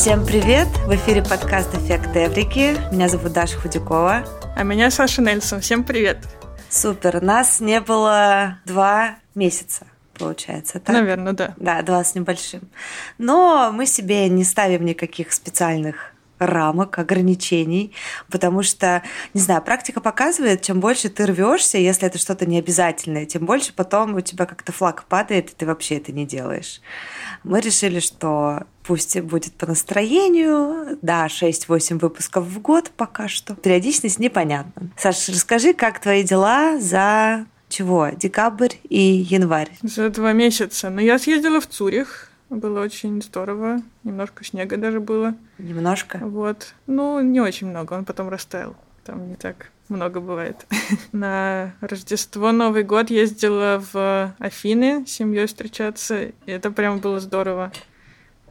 [0.00, 0.66] Всем привет!
[0.86, 2.74] В эфире подкаст «Эффект Эврики».
[2.90, 4.24] Меня зовут Даша Худякова.
[4.56, 5.60] А меня Саша Нельсон.
[5.60, 6.26] Всем привет!
[6.70, 7.20] Супер!
[7.20, 9.86] Нас не было два месяца
[10.18, 10.94] получается, так?
[10.94, 11.52] Наверное, да.
[11.58, 12.62] Да, два с небольшим.
[13.18, 16.14] Но мы себе не ставим никаких специальных
[16.46, 17.92] рамок, ограничений,
[18.30, 19.02] потому что,
[19.34, 24.14] не знаю, практика показывает, чем больше ты рвешься, если это что-то необязательное, тем больше потом
[24.14, 26.80] у тебя как-то флаг падает, и ты вообще это не делаешь.
[27.44, 33.54] Мы решили, что пусть будет по настроению, да, 6-8 выпусков в год пока что.
[33.54, 34.90] Периодичность непонятна.
[34.96, 38.08] Саша, расскажи, как твои дела за чего?
[38.08, 39.70] Декабрь и январь?
[39.82, 40.90] За два месяца.
[40.90, 43.80] Ну, я съездила в Цюрих, было очень здорово.
[44.04, 45.34] Немножко снега даже было.
[45.58, 46.18] Немножко?
[46.18, 46.74] Вот.
[46.86, 48.76] Ну, не очень много, он потом растаял.
[49.04, 50.66] Там не так много бывает.
[51.12, 56.24] На Рождество, Новый год ездила в Афины с семьей встречаться.
[56.24, 57.72] И это прям было здорово.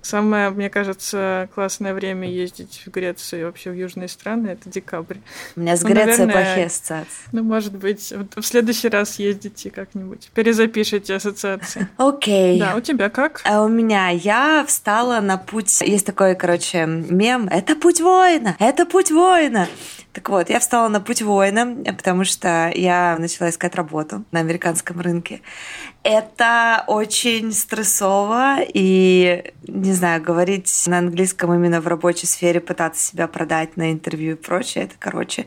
[0.01, 5.17] Самое, мне кажется, классное время ездить в Грецию и вообще в южные страны— это декабрь.
[5.55, 7.29] У меня с ну, Грецией наверное, плохие ассоциации.
[7.31, 11.87] Ну, может быть, в следующий раз ездите как-нибудь, перезапишите ассоциации.
[11.97, 12.57] Окей.
[12.57, 12.59] Okay.
[12.59, 13.41] Да, у тебя как?
[13.43, 15.81] А у меня, я встала на путь...
[15.81, 17.47] Есть такой, короче, мем.
[17.49, 18.55] Это путь воина!
[18.59, 19.67] Это путь воина!
[20.13, 24.99] Так вот, я встала на путь воина, потому что я начала искать работу на американском
[24.99, 25.41] рынке.
[26.03, 33.27] Это очень стрессово, и, не знаю, говорить на английском именно в рабочей сфере, пытаться себя
[33.27, 35.45] продать на интервью и прочее, это, короче,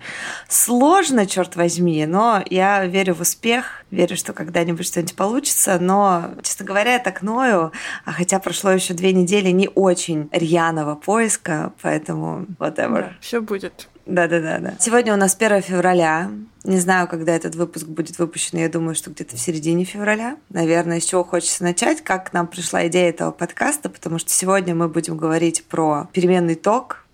[0.48, 6.66] сложно, черт возьми, но я верю в успех, верю, что когда-нибудь что-нибудь получится, но, честно
[6.66, 7.72] говоря, я так ною,
[8.04, 13.00] а хотя прошло еще две недели не очень рьяного поиска, поэтому whatever.
[13.00, 13.88] Да, все будет.
[14.06, 14.58] Да-да-да.
[14.58, 14.74] да.
[14.78, 16.30] Сегодня у нас 1 февраля.
[16.64, 18.58] Не знаю, когда этот выпуск будет выпущен.
[18.58, 20.36] Я думаю, что где-то в середине февраля.
[20.48, 24.74] Наверное, с чего хочется начать, как к нам пришла идея этого подкаста, потому что сегодня
[24.74, 27.04] мы будем говорить про переменный ток.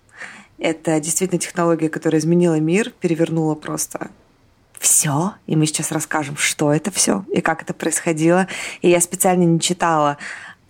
[0.57, 4.09] Это действительно технология, которая изменила мир, перевернула просто
[4.79, 8.47] все, и мы сейчас расскажем, что это все и как это происходило.
[8.81, 10.17] И я специально не читала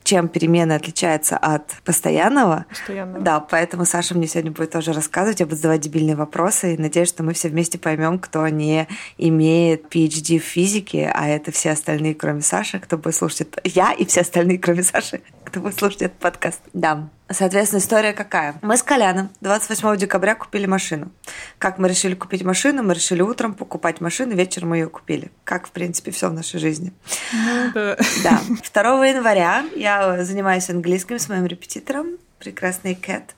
[0.10, 2.66] чем перемена отличается от постоянного.
[2.68, 3.24] Постоянного.
[3.24, 7.10] Да, поэтому Саша мне сегодня будет тоже рассказывать, я буду задавать дебильные вопросы, и надеюсь,
[7.10, 8.88] что мы все вместе поймем, кто не
[9.20, 13.50] имеет PhD в физике, а это все остальные, кроме Саши, кто будет слушать...
[13.64, 16.62] Я и все остальные, кроме Саши, кто будет слушать этот подкаст.
[16.74, 17.08] Да.
[17.32, 18.56] Соответственно, история какая?
[18.62, 21.12] Мы с Коляном 28 декабря купили машину.
[21.60, 22.82] Как мы решили купить машину?
[22.82, 25.32] Мы решили утром покупать машину, вечером мы ее купили.
[25.44, 26.92] Как, в принципе, все в нашей жизни.
[27.32, 27.98] Ну, да.
[28.24, 28.42] да.
[28.84, 33.36] 2 января я занимаюсь английским с моим репетитором, прекрасный Кэт.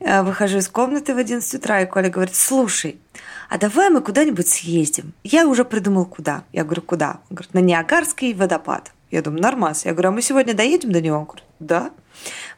[0.00, 2.98] Э, выхожу из комнаты в 11 утра, и Коля говорит, слушай,
[3.48, 5.12] а давай мы куда-нибудь съездим.
[5.24, 6.44] Я уже придумал, куда.
[6.52, 7.20] Я говорю, куда?
[7.30, 8.92] Он говорит, на Ниагарский водопад.
[9.10, 9.84] Я думаю, нормас.
[9.84, 11.18] Я говорю, а мы сегодня доедем до него?
[11.18, 11.90] Он говорит, да.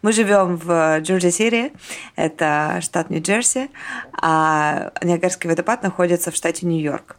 [0.03, 1.72] Мы живем в Джорджи-Сити,
[2.16, 3.71] это штат Нью-Джерси,
[4.12, 7.16] а Ниагарский водопад находится в штате Нью-Йорк.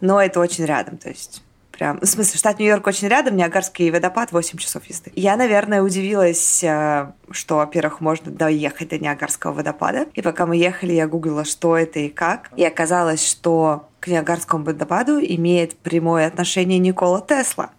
[0.00, 1.42] Но это очень рядом, то есть
[1.78, 5.12] прям, в смысле, штат Нью-Йорк очень рядом, Ниагарский водопад 8 часов езды.
[5.14, 10.06] Я, наверное, удивилась, э, что, во-первых, можно доехать до Ниагарского водопада.
[10.14, 12.50] И пока мы ехали, я гуглила, что это и как.
[12.56, 17.70] И оказалось, что к Ниагарскому водопаду имеет прямое отношение Никола Тесла.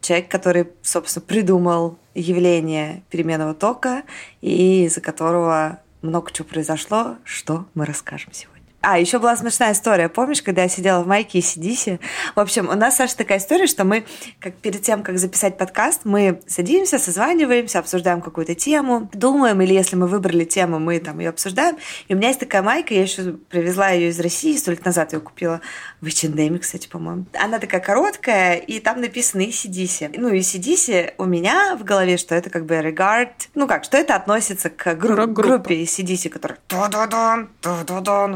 [0.00, 4.04] Человек, который, собственно, придумал явление переменного тока
[4.40, 8.57] и из-за которого много чего произошло, что мы расскажем сегодня.
[8.80, 10.08] А, еще была смешная история.
[10.08, 11.98] Помнишь, когда я сидела в майке и сидисе?
[12.36, 14.04] В общем, у нас, Саша, такая история, что мы,
[14.38, 19.96] как перед тем, как записать подкаст, мы садимся, созваниваемся, обсуждаем какую-то тему, думаем, или если
[19.96, 21.76] мы выбрали тему, мы там ее обсуждаем.
[22.06, 25.12] И у меня есть такая майка, я еще привезла ее из России, сто лет назад
[25.12, 25.60] ее купила
[26.00, 27.26] в H&M, кстати, по-моему.
[27.34, 30.14] Она такая короткая, и там написано ACDC.
[30.16, 34.14] Ну, ACDC у меня в голове, что это как бы regard, ну как, что это
[34.14, 36.58] относится к гру- группе ACDC, которая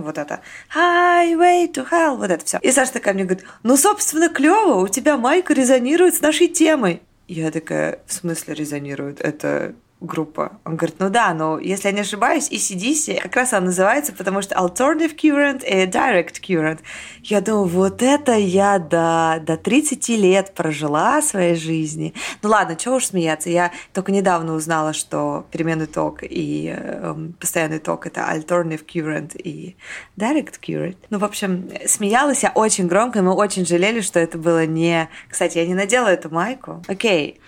[0.02, 0.31] вот это
[0.74, 2.58] Highway to Hell, вот это все.
[2.62, 7.02] И Саша такая мне говорит, ну, собственно, клево, у тебя майка резонирует с нашей темой.
[7.28, 9.20] Я такая, в смысле резонирует?
[9.20, 10.52] Это группа.
[10.64, 14.42] Он говорит, ну да, но если я не ошибаюсь, ECDC как раз она называется, потому
[14.42, 16.80] что Alternative Current и Direct Current.
[17.22, 22.14] Я думаю, вот это я до, до 30 лет прожила своей жизни.
[22.42, 27.78] Ну ладно, чего уж смеяться, я только недавно узнала, что переменный ток и э, постоянный
[27.78, 29.76] ток— это Alternative Current и
[30.16, 30.96] Direct Current.
[31.10, 35.08] Ну, в общем, смеялась я очень громко, и мы очень жалели, что это было не...
[35.28, 36.82] Кстати, я не надела эту майку.
[36.88, 37.40] Окей,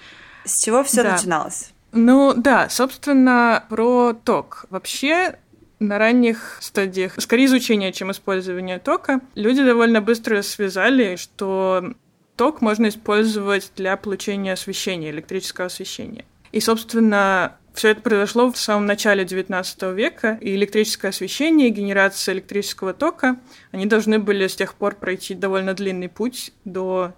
[0.45, 1.13] с чего все да.
[1.13, 1.74] начиналось?
[1.97, 4.67] Ну да, собственно, про ток.
[4.69, 5.39] Вообще,
[5.79, 11.95] на ранних стадиях, скорее изучения, чем использования тока, люди довольно быстро связали, что
[12.37, 16.25] ток можно использовать для получения освещения, электрического освещения.
[16.51, 22.35] И, собственно, Все это произошло в самом начале XIX века, и электрическое освещение, и генерация
[22.35, 23.37] электрического тока,
[23.73, 27.15] они должны были с тех пор пройти довольно длинный путь до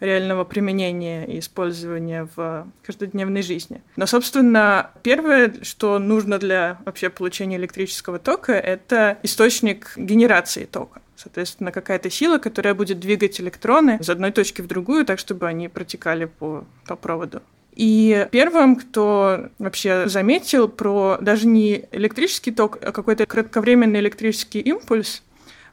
[0.00, 3.82] реального применения и использования в каждодневной жизни.
[3.96, 11.00] Но, собственно, первое, что нужно для вообще получения электрического тока, это источник генерации тока.
[11.16, 15.68] Соответственно, какая-то сила, которая будет двигать электроны из одной точки в другую, так, чтобы они
[15.68, 17.42] протекали по, по проводу.
[17.74, 25.22] И первым, кто вообще заметил про даже не электрический ток, а какой-то кратковременный электрический импульс,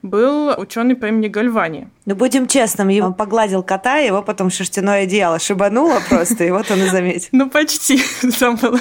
[0.03, 1.87] был ученый по имени Гальвани.
[2.05, 6.83] Ну, будем честным, он погладил кота, его потом шерстяное одеяло шибануло просто, и вот он
[6.83, 7.29] и заметил.
[7.31, 8.01] Ну, почти.
[8.39, 8.79] Там было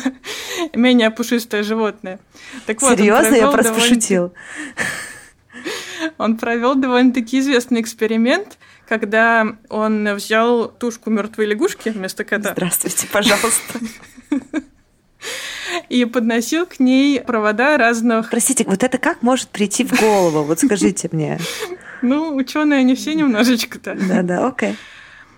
[0.74, 2.18] менее пушистое животное.
[2.66, 3.34] Серьезно?
[3.34, 4.34] Я просто пошутил.
[6.18, 8.58] Он провел довольно-таки известный эксперимент,
[8.88, 12.50] когда он взял тушку мертвой лягушки вместо кота.
[12.52, 13.78] Здравствуйте, пожалуйста.
[15.92, 18.30] И подносил к ней провода разных...
[18.30, 20.42] Простите, вот это как может прийти в голову?
[20.42, 21.38] Вот скажите мне.
[22.00, 23.94] Ну, ученые они все немножечко-то.
[24.08, 24.74] Да-да, окей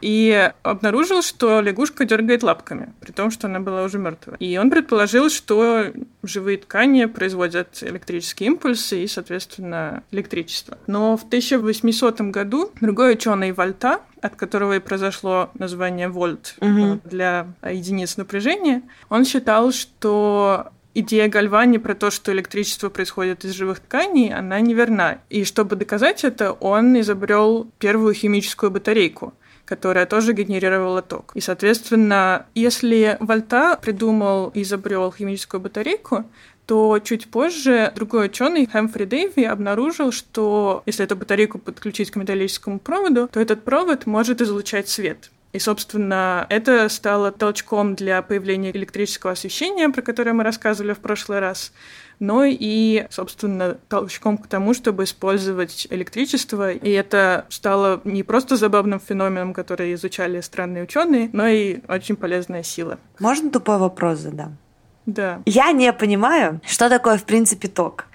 [0.05, 4.37] и обнаружил, что лягушка дергает лапками, при том, что она была уже мертва.
[4.39, 5.87] И он предположил, что
[6.23, 10.77] живые ткани производят электрические импульсы и, соответственно, электричество.
[10.87, 17.01] Но в 1800 году другой ученый Вольта, от которого и произошло название вольт угу.
[17.05, 23.81] для единиц напряжения, он считал, что идея Гальвани про то, что электричество происходит из живых
[23.81, 25.21] тканей, она неверна.
[25.31, 29.33] И чтобы доказать это, он изобрел первую химическую батарейку
[29.65, 31.33] которая тоже генерировала ток.
[31.35, 36.25] И, соответственно, если Вольта придумал и изобрел химическую батарейку,
[36.67, 42.79] то чуть позже другой ученый Хэмфри Дэйви обнаружил, что если эту батарейку подключить к металлическому
[42.79, 45.31] проводу, то этот провод может излучать свет.
[45.53, 51.39] И, собственно, это стало толчком для появления электрического освещения, про которое мы рассказывали в прошлый
[51.39, 51.73] раз
[52.19, 56.73] но и, собственно, толчком к тому, чтобы использовать электричество.
[56.73, 62.63] И это стало не просто забавным феноменом, который изучали странные ученые, но и очень полезная
[62.63, 62.99] сила.
[63.19, 64.59] Можно тупой вопрос задам?
[65.07, 65.43] Да.
[65.45, 68.07] Я не понимаю, что такое, в принципе, ток.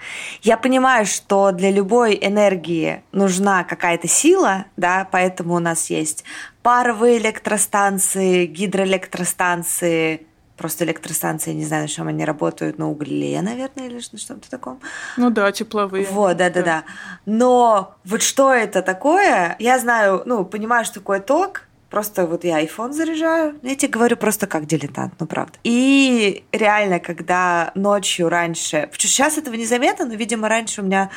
[0.41, 6.23] Я понимаю, что для любой энергии нужна какая-то сила, да, поэтому у нас есть
[6.63, 10.25] паровые электростанции, гидроэлектростанции,
[10.59, 14.81] просто электростанции, не знаю, на чем они работают, на угле, наверное, или на что-то таком.
[15.17, 16.05] Ну да, тепловые.
[16.11, 16.83] Вот, да-да-да.
[17.25, 22.63] Но вот что это такое, я знаю, ну, понимаю, что такое ток, Просто вот я
[22.63, 23.59] iPhone заряжаю.
[23.63, 25.57] Я тебе говорю просто как дилетант, ну правда.
[25.63, 28.89] И реально, когда ночью раньше...
[28.95, 31.09] Сейчас этого не заметно, но, видимо, раньше у меня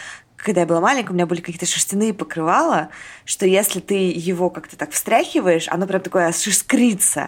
[0.43, 2.89] когда я была маленькая, у меня были какие-то шерстяные покрывала,
[3.25, 6.37] что если ты его как-то так встряхиваешь, оно прям такое аж.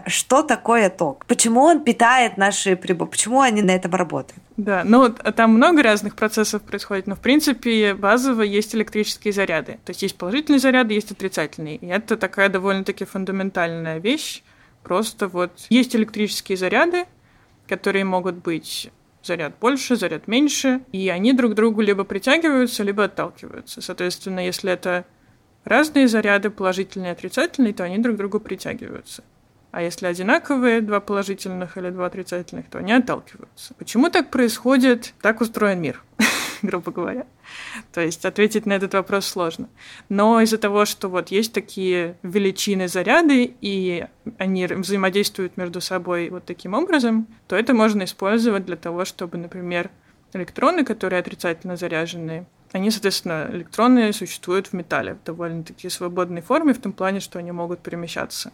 [0.06, 1.24] Что такое ток?
[1.26, 3.10] Почему он питает наши приборы?
[3.10, 4.42] Почему они на этом работают?
[4.56, 9.78] Да, ну там много разных процессов происходит, но в принципе базово есть электрические заряды.
[9.84, 11.76] То есть есть положительные заряды, есть отрицательные.
[11.76, 14.42] И это такая довольно-таки фундаментальная вещь.
[14.82, 17.04] Просто вот есть электрические заряды,
[17.68, 18.90] которые могут быть
[19.24, 23.80] заряд больше, заряд меньше, и они друг другу либо притягиваются, либо отталкиваются.
[23.80, 25.04] Соответственно, если это
[25.64, 29.24] разные заряды, положительные и отрицательные, то они друг другу притягиваются.
[29.70, 33.74] А если одинаковые, два положительных или два отрицательных, то они отталкиваются.
[33.74, 35.14] Почему так происходит?
[35.20, 36.04] Так устроен мир,
[36.62, 37.26] грубо говоря.
[37.92, 39.68] То есть ответить на этот вопрос сложно.
[40.08, 44.06] Но из-за того, что вот есть такие величины заряды, и
[44.38, 49.90] они взаимодействуют между собой вот таким образом, то это можно использовать для того, чтобы, например,
[50.32, 56.80] электроны, которые отрицательно заряжены, они, соответственно, электроны существуют в металле в довольно-таки свободной форме, в
[56.80, 58.52] том плане, что они могут перемещаться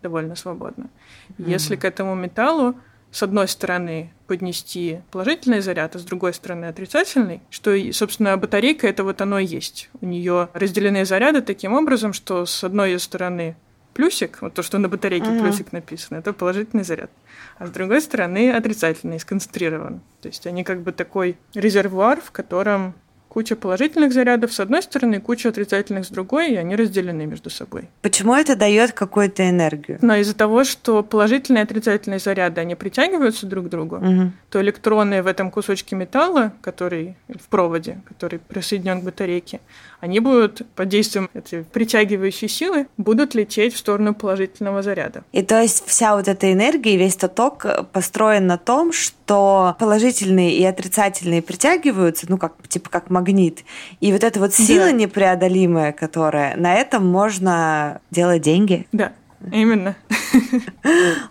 [0.00, 0.84] довольно свободно.
[0.84, 1.50] Mm-hmm.
[1.50, 2.74] Если к этому металлу
[3.10, 9.04] с одной стороны поднести положительный заряд, а с другой стороны отрицательный, что, собственно, батарейка это
[9.04, 9.90] вот оно и есть.
[10.00, 13.56] У нее разделены заряды таким образом, что с одной стороны
[13.94, 15.40] плюсик, вот то, что на батарейке uh-huh.
[15.40, 17.10] плюсик написано, это положительный заряд.
[17.58, 20.00] А с другой стороны отрицательный, сконцентрирован.
[20.22, 22.94] То есть они как бы такой резервуар, в котором
[23.30, 27.88] куча положительных зарядов с одной стороны, куча отрицательных с другой, и они разделены между собой.
[28.02, 29.98] Почему это дает какую-то энергию?
[30.02, 34.32] Но из-за того, что положительные и отрицательные заряды, они притягиваются друг к другу, угу.
[34.50, 39.60] то электроны в этом кусочке металла, который в проводе, который присоединен к батарейке,
[40.00, 45.24] они будут под действием этой притягивающей силы будут лететь в сторону положительного заряда.
[45.32, 50.54] И то есть вся вот эта энергия, весь тот ток построен на том, что положительные
[50.56, 53.64] и отрицательные притягиваются, ну как типа как магнит.
[54.00, 54.92] И вот эта вот сила да.
[54.92, 58.86] непреодолимая, которая на этом можно делать деньги.
[58.92, 59.12] Да,
[59.52, 59.96] именно.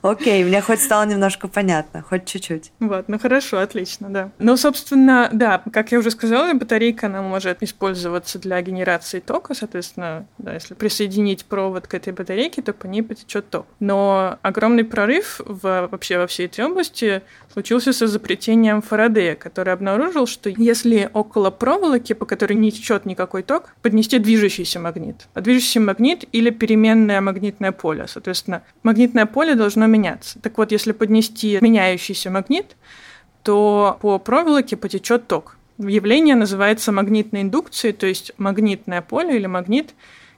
[0.02, 2.72] Окей, мне хоть стало немножко понятно, хоть чуть-чуть.
[2.80, 4.32] Вот, ну хорошо, отлично, да.
[4.40, 10.26] Ну, собственно, да, как я уже сказала, батарейка, она может использоваться для генерации тока, соответственно,
[10.38, 13.68] да, если присоединить провод к этой батарейке, то по ней потечет ток.
[13.80, 20.28] Но огромный прорыв в, вообще во всей этой области случился с изобретением Фарадея, который обнаружил,
[20.28, 25.28] что если около проволоки, по которой не течет никакой ток, поднести движущийся магнит.
[25.34, 27.99] А движущийся магнит или переменное магнитное поле.
[28.08, 30.40] Соответственно, магнитное поле должно меняться.
[30.40, 32.76] Так вот, если поднести меняющийся магнит,
[33.44, 35.58] то по проволоке потечет ток.
[35.78, 39.94] Явление называется магнитной индукцией, то есть магнитное поле или магнит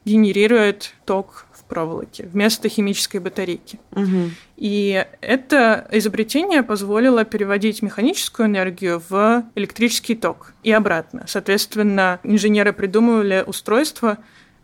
[0.06, 3.80] генерирует ток проволоки вместо химической батарейки.
[3.92, 4.32] Угу.
[4.58, 11.24] И это изобретение позволило переводить механическую энергию в электрический ток и обратно.
[11.28, 14.18] Соответственно, инженеры придумывали устройство,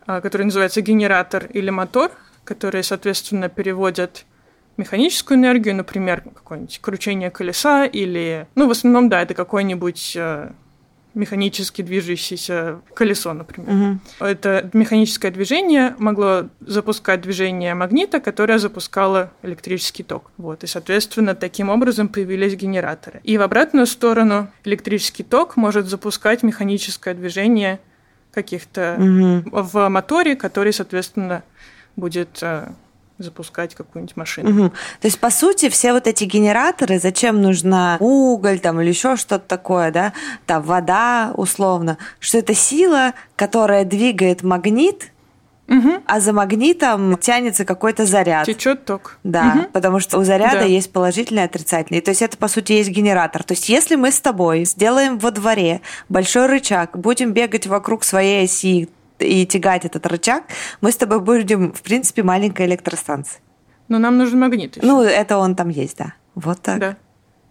[0.06, 2.10] а, которое называется генератор или мотор,
[2.48, 4.24] которые, соответственно, переводят
[4.78, 10.52] механическую энергию, например, какое-нибудь кручение колеса или, ну, в основном, да, это какой-нибудь а,
[11.12, 13.70] механически движущееся колесо, например.
[13.70, 14.26] Угу.
[14.26, 20.30] Это механическое движение могло запускать движение магнита, которое запускало электрический ток.
[20.38, 20.64] Вот.
[20.64, 23.20] И, соответственно, таким образом появились генераторы.
[23.24, 27.78] И в обратную сторону электрический ток может запускать механическое движение
[28.32, 29.62] каких-то угу.
[29.62, 31.42] в моторе, который, соответственно,
[31.98, 32.70] будет э,
[33.18, 34.66] запускать какую-нибудь машину.
[34.66, 34.68] Угу.
[35.00, 39.46] То есть, по сути, все вот эти генераторы, зачем нужна уголь там или еще что-то
[39.46, 40.12] такое, да,
[40.46, 45.12] там вода условно, что это сила, которая двигает магнит,
[45.68, 46.02] Угу.
[46.06, 48.46] А за магнитом тянется какой-то заряд.
[48.46, 49.18] Течет ток.
[49.22, 49.66] Да, угу.
[49.70, 50.64] потому что у заряда да.
[50.64, 52.00] есть положительный и отрицательный.
[52.00, 53.44] То есть это, по сути, есть генератор.
[53.44, 58.44] То есть если мы с тобой сделаем во дворе большой рычаг, будем бегать вокруг своей
[58.44, 60.44] оси, и тягать этот рычаг,
[60.80, 63.42] мы с тобой будем, в принципе, маленькой электростанцией.
[63.88, 64.86] Но нам нужен магнит еще.
[64.86, 66.14] Ну, это он там есть, да.
[66.34, 66.78] Вот так.
[66.78, 66.96] Да.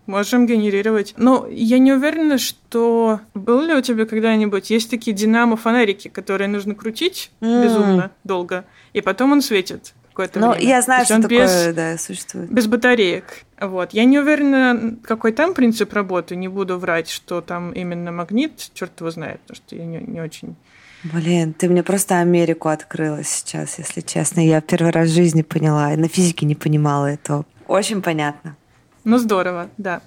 [0.05, 1.13] Можем генерировать.
[1.17, 3.19] Но я не уверена, что...
[3.33, 4.69] Было ли у тебя когда-нибудь...
[4.69, 7.63] Есть такие динамо-фонарики, которые нужно крутить mm.
[7.63, 10.67] безумно долго, и потом он светит какое-то ну, время.
[10.67, 12.51] я знаю, что такое, без, да, существует.
[12.51, 13.43] Без батареек.
[13.59, 13.93] Вот.
[13.93, 16.35] Я не уверена, какой там принцип работы.
[16.35, 18.71] Не буду врать, что там именно магнит.
[18.73, 20.55] Черт его знает, потому что я не, не очень
[21.03, 24.39] Блин, ты мне просто Америку открыла сейчас, если честно.
[24.39, 27.45] Я первый раз в жизни поняла, и на физике не понимала этого.
[27.67, 28.55] Очень понятно.
[29.03, 30.01] Ну, здорово, да.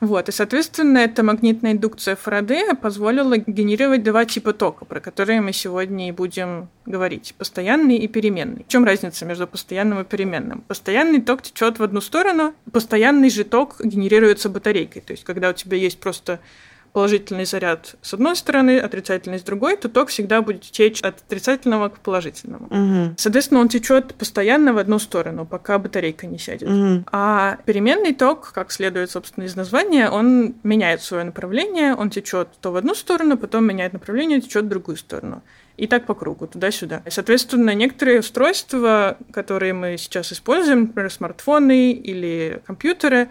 [0.00, 5.52] Вот, и, соответственно, эта магнитная индукция Фарадея позволила генерировать два типа тока, про которые мы
[5.52, 7.34] сегодня и будем говорить.
[7.36, 8.64] Постоянный и переменный.
[8.64, 10.62] В чем разница между постоянным и переменным?
[10.62, 15.02] Постоянный ток течет в одну сторону, постоянный же ток генерируется батарейкой.
[15.02, 16.40] То есть, когда у тебя есть просто
[16.92, 21.88] положительный заряд с одной стороны, отрицательный с другой, то ток всегда будет течь от отрицательного
[21.88, 22.66] к положительному.
[22.66, 23.14] Угу.
[23.16, 26.68] Соответственно, он течет постоянно в одну сторону, пока батарейка не сядет.
[26.68, 27.04] Угу.
[27.12, 32.72] А переменный ток, как следует, собственно, из названия, он меняет свое направление, он течет то
[32.72, 35.42] в одну сторону, потом меняет направление, течет в другую сторону.
[35.76, 37.02] И так по кругу, туда-сюда.
[37.08, 43.30] Соответственно, некоторые устройства, которые мы сейчас используем, например, смартфоны или компьютеры,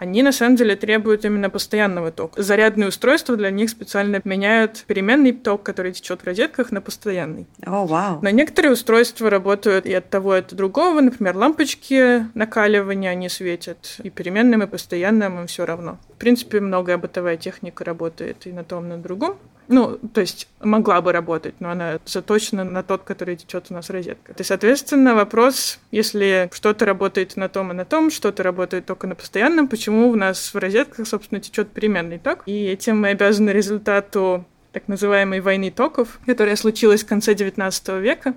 [0.00, 2.42] они на самом деле требуют именно постоянного тока.
[2.42, 7.46] Зарядные устройства для них специально меняют переменный ток, который течет в розетках, на постоянный.
[7.66, 8.14] О, oh, вау.
[8.14, 8.18] Wow.
[8.22, 11.02] Но некоторые устройства работают и от того, и от другого.
[11.02, 15.98] Например, лампочки накаливания, они светят и переменным, и постоянным, им все равно.
[16.14, 19.36] В принципе, многое бытовая техника работает и на том, и на другом.
[19.70, 23.88] Ну, то есть могла бы работать, но она заточена на тот, который течет у нас
[23.88, 24.36] в розетках.
[24.36, 29.14] И, соответственно, вопрос, если что-то работает на том и на том, что-то работает только на
[29.14, 32.42] постоянном, почему у нас в розетках, собственно, течет переменный ток?
[32.46, 38.34] И этим мы обязаны результату так называемой войны токов, которая случилась в конце XIX века,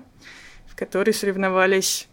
[0.68, 2.06] в которой соревновались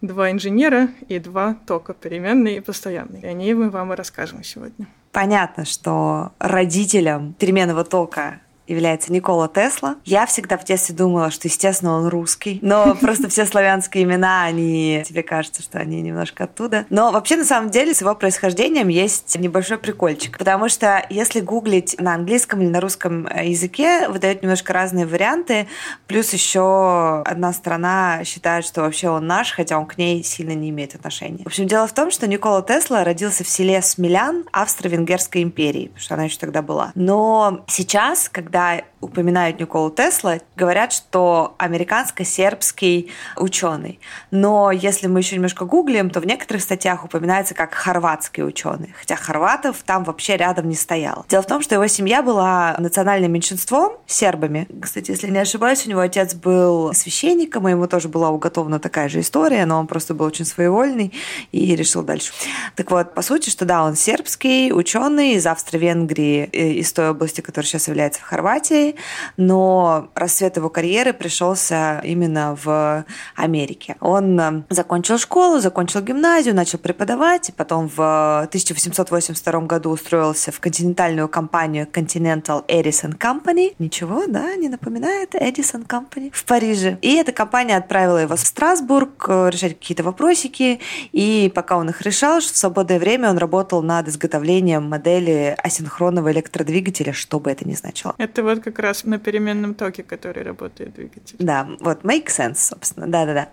[0.00, 3.20] два инженера и два тока, переменный и постоянный.
[3.20, 4.86] И о ней мы вам и расскажем сегодня.
[5.12, 9.96] Понятно, что родителям переменного тока является Никола Тесла.
[10.04, 15.02] Я всегда в детстве думала, что, естественно, он русский, но просто все славянские имена, они
[15.06, 16.86] тебе кажется, что они немножко оттуда.
[16.90, 22.00] Но вообще, на самом деле, с его происхождением есть небольшой прикольчик, потому что если гуглить
[22.00, 25.68] на английском или на русском языке, выдают немножко разные варианты,
[26.06, 30.70] плюс еще одна страна считает, что вообще он наш, хотя он к ней сильно не
[30.70, 31.44] имеет отношения.
[31.44, 36.00] В общем, дело в том, что Никола Тесла родился в селе Смелян Австро-Венгерской империи, потому
[36.00, 36.92] что она еще тогда была.
[36.94, 44.00] Но сейчас, когда когда упоминают Николу Тесла, говорят, что американско-сербский ученый.
[44.30, 48.94] Но если мы еще немножко гуглим, то в некоторых статьях упоминается как хорватский ученый.
[48.98, 51.26] Хотя хорватов там вообще рядом не стояло.
[51.28, 54.68] Дело в том, что его семья была национальным меньшинством, сербами.
[54.80, 59.08] Кстати, если не ошибаюсь, у него отец был священником, и ему тоже была уготована такая
[59.08, 61.12] же история, но он просто был очень своевольный
[61.50, 62.32] и решил дальше.
[62.76, 67.40] Так вот, по сути, что да, он сербский ученый из Австро-Венгрии, э, из той области,
[67.40, 68.91] которая сейчас является в Хорватии,
[69.36, 73.04] но расцвет его карьеры пришелся именно в
[73.36, 73.96] Америке.
[74.00, 81.28] Он э, закончил школу, закончил гимназию, начал преподавать, потом в 1882 году устроился в континентальную
[81.28, 83.74] компанию Continental Edison Company.
[83.78, 86.98] Ничего, да, не напоминает Edison Company в Париже.
[87.02, 90.80] И эта компания отправила его в Страсбург э, решать какие-то вопросики,
[91.12, 97.12] и пока он их решал, в свободное время он работал над изготовлением модели асинхронного электродвигателя,
[97.12, 98.14] что бы это ни значило.
[98.18, 101.36] Это вот как раз на переменном токе, который работает двигатель.
[101.38, 103.48] Да, вот make sense, собственно, да-да-да.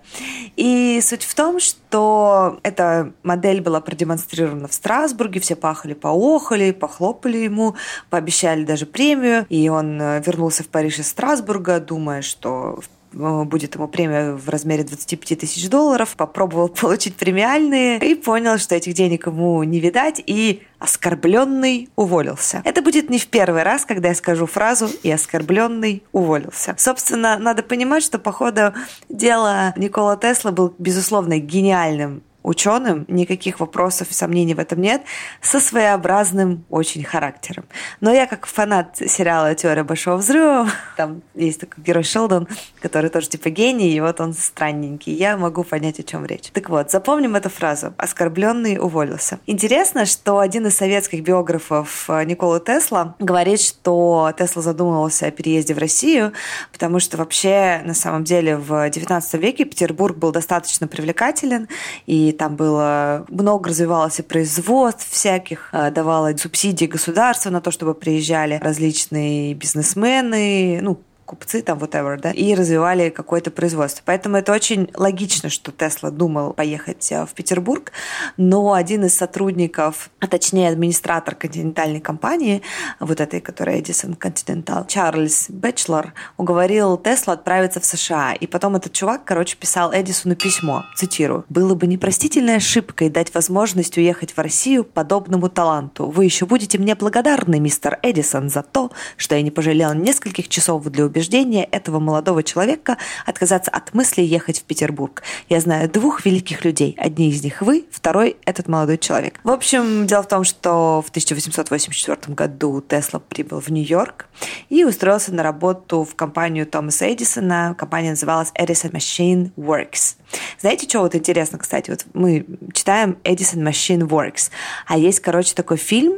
[0.56, 7.38] И суть в том, что эта модель была продемонстрирована в Страсбурге, все пахали, поохали, похлопали
[7.38, 7.76] ему,
[8.10, 12.82] пообещали даже премию, и он э, вернулся в Париж из Страсбурга, думая, что Э,
[13.12, 18.94] будет ему премия в размере 25 тысяч долларов, попробовал получить премиальные и понял, что этих
[18.94, 22.62] денег ему не видать, и оскорбленный уволился.
[22.64, 26.74] Это будет не в первый раз, когда я скажу фразу «и оскорбленный уволился».
[26.78, 28.72] Собственно, надо понимать, что по ходу
[29.08, 35.02] дела Никола Тесла был, безусловно, гениальным ученым, никаких вопросов и сомнений в этом нет,
[35.40, 37.64] со своеобразным очень характером.
[38.00, 42.48] Но я как фанат сериала «Теория Большого Взрыва», там есть такой герой Шелдон,
[42.80, 45.12] который тоже типа гений, и вот он странненький.
[45.12, 46.50] Я могу понять, о чем речь.
[46.52, 47.94] Так вот, запомним эту фразу.
[47.96, 49.38] Оскорбленный уволился.
[49.46, 55.74] Интересно, что один из советских биографов э, Никола Тесла говорит, что Тесла задумывался о переезде
[55.74, 56.32] в Россию,
[56.72, 61.68] потому что вообще на самом деле в XIX веке Петербург был достаточно привлекателен,
[62.06, 67.94] и там было много развивалось и производств всяких, э, давало субсидии государства на то, чтобы
[67.94, 74.02] приезжали различные бизнесмены, ну, купцы, там, whatever, да, и развивали какое-то производство.
[74.04, 77.92] Поэтому это очень логично, что Тесла думал поехать э, в Петербург,
[78.36, 82.62] но один из сотрудников, а точнее администратор континентальной компании,
[82.98, 88.32] вот этой, которая Edison Continental, Чарльз Бэчлор, уговорил Тесла отправиться в США.
[88.32, 93.96] И потом этот чувак, короче, писал Эдисону письмо, цитирую, «Было бы непростительной ошибкой дать возможность
[93.96, 96.06] уехать в Россию подобному таланту.
[96.06, 100.82] Вы еще будете мне благодарны, мистер Эдисон, за то, что я не пожалел нескольких часов
[100.86, 105.22] для убеждения убеждение этого молодого человека отказаться от мысли ехать в Петербург.
[105.50, 106.96] Я знаю двух великих людей.
[106.98, 109.38] Одни из них вы, второй– этот молодой человек.
[109.44, 114.28] В общем, дело в том, что в 1884 году Тесла прибыл в Нью-Йорк
[114.70, 117.74] и устроился на работу в компанию Томаса Эдисона.
[117.76, 120.16] Компания называлась Edison Machine Works.
[120.58, 121.90] Знаете, что вот интересно, кстати?
[121.90, 124.50] Вот мы читаем Edison Machine Works,
[124.86, 126.14] а есть, короче, такой фильм,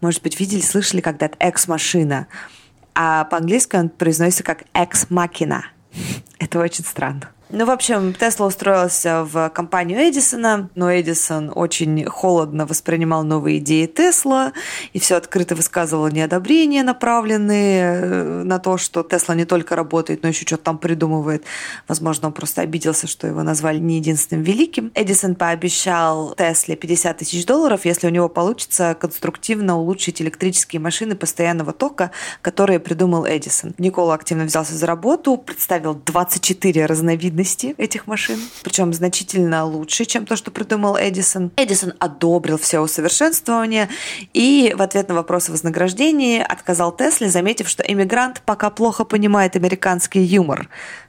[0.00, 2.26] может быть, видели, слышали когда-то «Экс-машина»
[2.96, 5.60] а по-английски он произносится как «ex machina».
[6.38, 7.30] Это очень странно.
[7.48, 13.86] Ну, в общем, Тесла устроился в компанию Эдисона, но Эдисон очень холодно воспринимал новые идеи
[13.86, 14.52] Тесла
[14.92, 20.28] и все открыто высказывал неодобрения, направленные э, на то, что Тесла не только работает, но
[20.30, 21.44] еще что-то там придумывает.
[21.86, 24.90] Возможно, он просто обиделся, что его назвали не единственным великим.
[24.96, 31.72] Эдисон пообещал Тесле 50 тысяч долларов, если у него получится конструктивно улучшить электрические машины постоянного
[31.72, 32.10] тока,
[32.42, 33.72] которые придумал Эдисон.
[33.78, 40.26] Никола активно взялся за работу, представил 24 разновидности разновидности этих машин, причем значительно лучше, чем
[40.26, 41.50] то, что придумал Эдисон.
[41.56, 43.88] Эдисон одобрил все усовершенствования
[44.32, 49.56] и в ответ на вопрос о вознаграждении отказал Тесле, заметив, что эмигрант пока плохо понимает
[49.56, 50.68] американский юмор.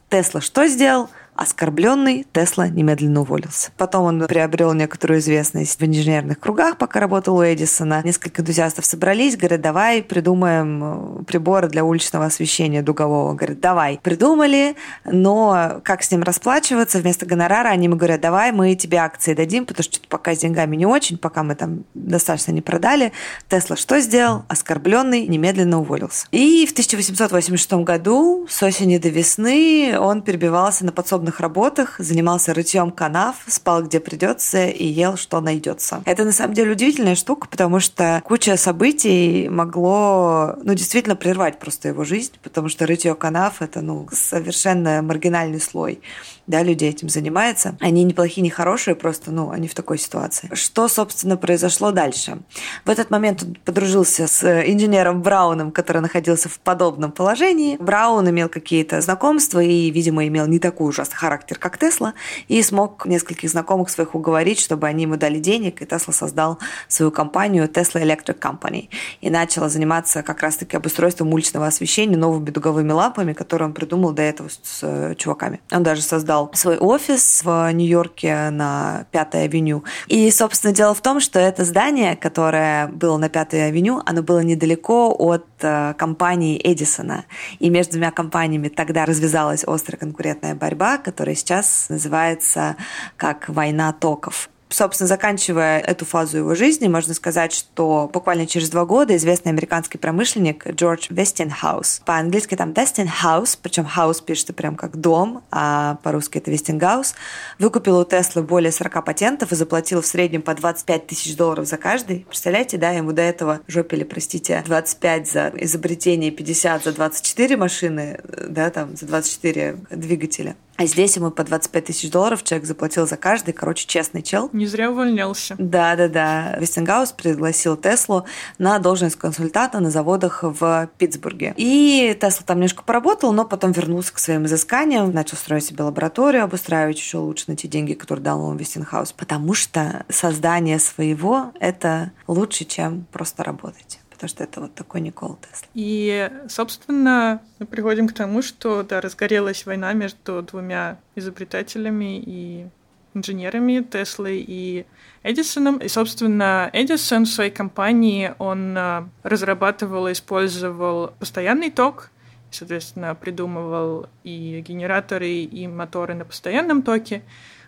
[0.09, 1.09] Тесла что сделал?
[1.37, 3.69] Оскорбленный Тесла немедленно уволился.
[3.77, 8.01] Потом он приобрел некоторую известность в инженерных кругах, пока работал у Эдисона.
[8.03, 13.35] Несколько энтузиастов собрались, говорят, давай придумаем э, приборы для уличного освещения дугового.
[13.35, 13.99] Говорят, давай.
[14.01, 16.97] Придумали, но как с ним расплачиваться?
[16.97, 20.75] Вместо гонорара они ему говорят, давай мы тебе акции дадим, потому что пока с деньгами
[20.75, 23.13] не очень, пока мы там достаточно не продали.
[23.47, 24.43] Тесла что сделал?
[24.47, 26.25] Оскорбленный немедленно уволился.
[26.31, 32.53] И в 1886 году с осени до весны он перебивался на подсобном подобных работах, занимался
[32.53, 36.01] рытьем канав, спал где придется и ел, что найдется.
[36.05, 41.89] Это на самом деле удивительная штука, потому что куча событий могло, ну, действительно прервать просто
[41.89, 46.01] его жизнь, потому что рытье канав— это, ну, совершенно маргинальный слой
[46.47, 47.77] да, людей этим занимается.
[47.79, 50.49] Они не плохие, не хорошие, просто, ну, они в такой ситуации.
[50.53, 52.39] Что, собственно, произошло дальше?
[52.85, 57.77] В этот момент он подружился с инженером Брауном, который находился в подобном положении.
[57.77, 62.13] Браун имел какие-то знакомства и, видимо, имел не такой ужасный характер, как Тесла,
[62.47, 67.11] и смог нескольких знакомых своих уговорить, чтобы они ему дали денег, и Тесла создал свою
[67.11, 73.33] компанию Tesla Electric Company и начал заниматься как раз-таки обустройством уличного освещения новыми дуговыми лампами,
[73.33, 75.59] которые он придумал до этого с чуваками.
[75.71, 79.83] Он даже создал создал свой офис в Нью-Йорке на Пятой авеню.
[80.07, 84.39] И, собственно, дело в том, что это здание, которое было на Пятой авеню, оно было
[84.39, 87.25] недалеко от э, компании Эдисона.
[87.59, 92.75] И между двумя компаниями тогда развязалась острая конкурентная борьба, которая сейчас называется
[93.17, 94.49] как «война токов».
[94.69, 99.97] Собственно, заканчивая эту фазу его жизни, можно сказать, что буквально через два года известный американский
[99.97, 106.51] промышленник Джордж Вестинхаус, по-английски там Westinghouse, причем house пишется прям как дом, а по-русски это
[106.51, 107.15] Вестингаус,
[107.59, 111.77] выкупил у Теслы более 40 патентов и заплатил в среднем по 25 тысяч долларов за
[111.77, 112.25] каждый.
[112.27, 118.69] Представляете, да, ему до этого жопили, простите, 25 за изобретение, 50 за 24 машины, да,
[118.69, 120.55] там, за 24 двигателя.
[120.77, 123.51] А здесь ему по 25 тысяч долларов человек заплатил за каждый.
[123.51, 124.49] Короче, честный чел.
[124.53, 125.55] Не зря увольнялся.
[125.57, 126.55] Да-да-да.
[126.59, 128.25] Вестингаус пригласил Теслу
[128.59, 131.55] на должность консультанта на заводах в Питтсбурге.
[131.57, 136.43] И Тесла там немножко поработал, но потом вернулся к своим изысканиям, начал строить себе лабораторию,
[136.43, 139.13] обустраивать еще лучше на те деньги, которые дал ему Вестингаус.
[139.13, 145.37] Потому что создание своего— это лучше, чем просто работать потому что это вот такой Никола
[145.37, 145.67] Тесла.
[145.75, 152.67] И, собственно, мы приходим к тому, что, да, разгорелась война между двумя изобретателями и
[153.13, 154.87] инженерами Теслой и
[155.21, 155.77] Эдисоном.
[155.77, 162.09] И, собственно, Эдисон в своей компании, он а, разрабатывал и использовал постоянный ток,
[162.49, 167.21] соответственно, придумывал и генераторы, и моторы на постоянном токе,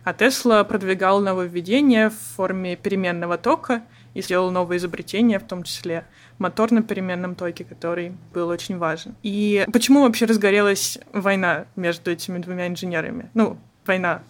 [0.04, 6.06] а Тесла продвигал нововведения в форме переменного тока и сделал новые изобретения, в том числе
[6.38, 9.16] мотор на переменном токе, который был очень важен.
[9.24, 13.30] И почему вообще разгорелась война между этими двумя инженерами?
[13.34, 14.22] Ну, война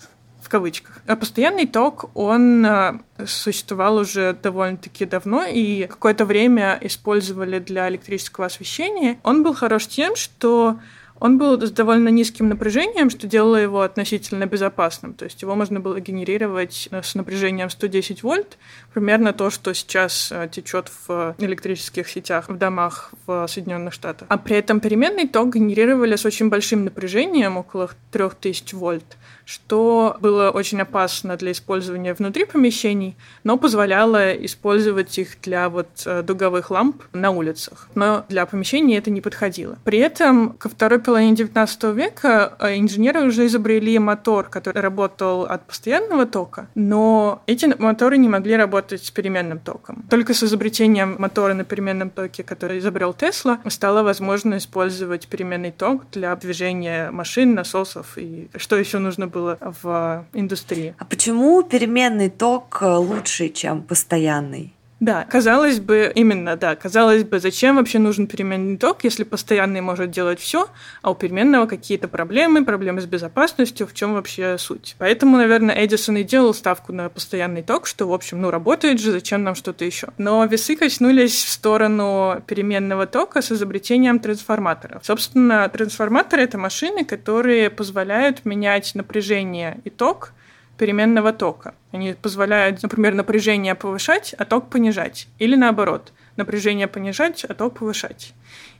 [0.42, 1.02] в кавычках.
[1.06, 8.46] А постоянный ток, он а, существовал уже довольно-таки давно, и какое-то время использовали для электрического
[8.46, 9.20] освещения.
[9.24, 10.80] Он был хорош тем, что
[11.20, 15.14] он был с довольно низким напряжением, что делало его относительно безопасным.
[15.14, 18.58] То есть его можно было генерировать э, с напряжением 110 вольт,
[18.94, 24.28] примерно то, что сейчас э, течет в электрических сетях в домах в Соединенных Штатах.
[24.30, 29.18] А при этом переменный ток генерировали с очень большим напряжением, около 3000 вольт,
[29.50, 36.22] что было очень опасно для использования внутри помещений, но позволяло использовать их для вот э,
[36.22, 37.90] дуговых ламп на улицах.
[37.96, 39.80] Но для помещений это не подходило.
[39.84, 45.66] При этом ко второй половине XIX века э, инженеры уже изобрели мотор, который работал от
[45.66, 50.06] постоянного тока, но эти моторы не могли работать с переменным током.
[50.12, 56.04] Только с изобретением мотора на переменном токе, который изобрел Тесла, стало возможно использовать переменный ток
[56.12, 60.93] для движения машин, насосов и что еще нужно было было в индустрии.
[60.97, 64.73] А почему переменный ток лучше, чем постоянный?
[65.00, 70.12] Да, казалось бы, именно, да, казалось бы, зачем вообще нужен переменный ток, если постоянный может
[70.12, 70.68] делать все,
[71.02, 74.96] а у переменного какие-то проблемы, проблемы с безопасностью, в чем вообще суть.
[74.98, 79.12] Поэтому, наверное, Эдисон и делал ставку на постоянный ток, что, в общем, ну, работает же,
[79.12, 80.10] зачем нам что-то еще.
[80.18, 85.06] Но весы качнулись в сторону переменного тока с изобретением трансформаторов.
[85.06, 90.34] Собственно, трансформаторы— это машины, которые позволяют менять напряжение и ток
[90.80, 91.76] переменного тока.
[91.92, 95.28] Они позволяют, например, напряжение повышать, а ток понижать.
[95.38, 98.34] Или наоборот, напряжение понижать, а ток повышать.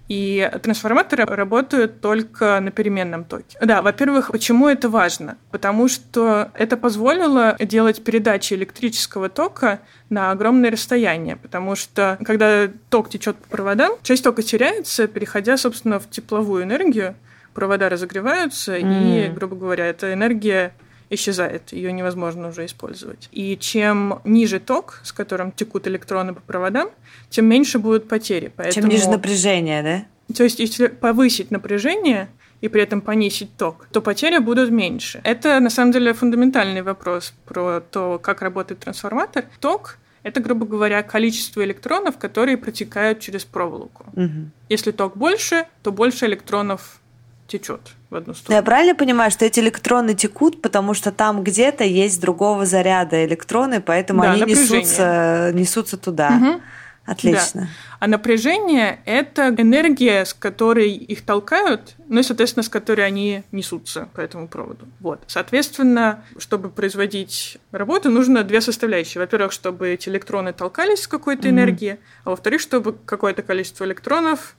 [0.08, 3.60] И трансформаторы работают только на переменном токе.
[3.62, 5.38] Да, во-первых, почему это важно?
[5.52, 13.10] Потому что это позволило делать передачи электрического тока на огромное расстояние, потому что когда ток
[13.10, 17.16] течет по проводам, часть тока теряется, переходя, собственно, в тепловую энергию,
[17.54, 19.28] провода разогреваются, mm.
[19.28, 20.74] и, грубо говоря, эта энергия
[21.10, 23.30] исчезает, ее невозможно уже использовать.
[23.32, 26.90] И чем ниже ток, с которым текут электроны по проводам,
[27.30, 28.52] тем меньше будут потери.
[28.56, 28.88] Поэтому...
[28.88, 30.36] Чем ниже напряжение, да?
[30.36, 32.30] То есть, если повысить напряжение
[32.62, 35.22] и при этом понизить ток, то потери будут меньше.
[35.24, 39.46] Это, на самом деле, фундаментальный вопрос про то, как работает трансформатор.
[39.60, 44.06] Ток это, грубо говоря, количество электронов, которые протекают через проволоку.
[44.14, 44.52] Угу.
[44.68, 47.00] Если ток больше, то больше электронов
[47.48, 48.56] течет в одну сторону.
[48.58, 53.82] Я правильно понимаю, что эти электроны текут, потому что там где-то есть другого заряда электроны,
[53.82, 54.80] поэтому Да, они напряжение.
[54.82, 56.30] несутся, несутся туда.
[56.32, 56.62] Мгм.
[57.06, 57.62] Отлично.
[57.62, 57.68] Да.
[58.02, 64.08] А напряжение— это энергия, с которой их толкают, ну и, соответственно, с которой они несутся
[64.14, 64.88] по этому проводу.
[65.00, 65.20] Вот.
[65.26, 69.20] Соответственно, чтобы производить работу, нужно две составляющие.
[69.20, 71.58] Во-первых, чтобы эти электроны толкались с какой-то Мгм.
[71.58, 74.56] энергией, а во-вторых, чтобы какое-то количество электронов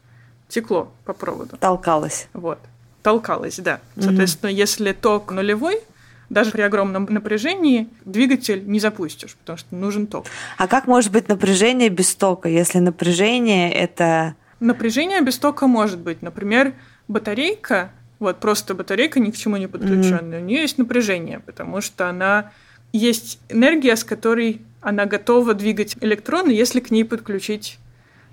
[0.49, 1.57] текло по проводу.
[1.57, 2.27] Толкалась.
[2.33, 2.59] Вот.
[3.03, 3.81] Толкалось, да.
[3.99, 5.81] Соответственно, если ток нулевой,
[6.29, 10.27] даже при огромном напряжении двигатель не запустишь, потому что нужен ток.
[10.59, 14.35] А как может быть напряжение без тока, если напряжение это...
[14.61, 16.23] Напряжение без тока может быть.
[16.23, 16.75] Например,
[17.09, 22.09] батарейка, вот просто батарейка ни к чему не подключенная, у нее есть напряжение, потому что
[22.09, 22.53] она
[22.93, 27.79] есть энергия, с которой она готова двигать электроны, если к ней подключить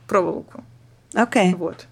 [0.08, 0.64] проволоку.
[1.14, 1.54] Окей.
[1.56, 1.88] Вот.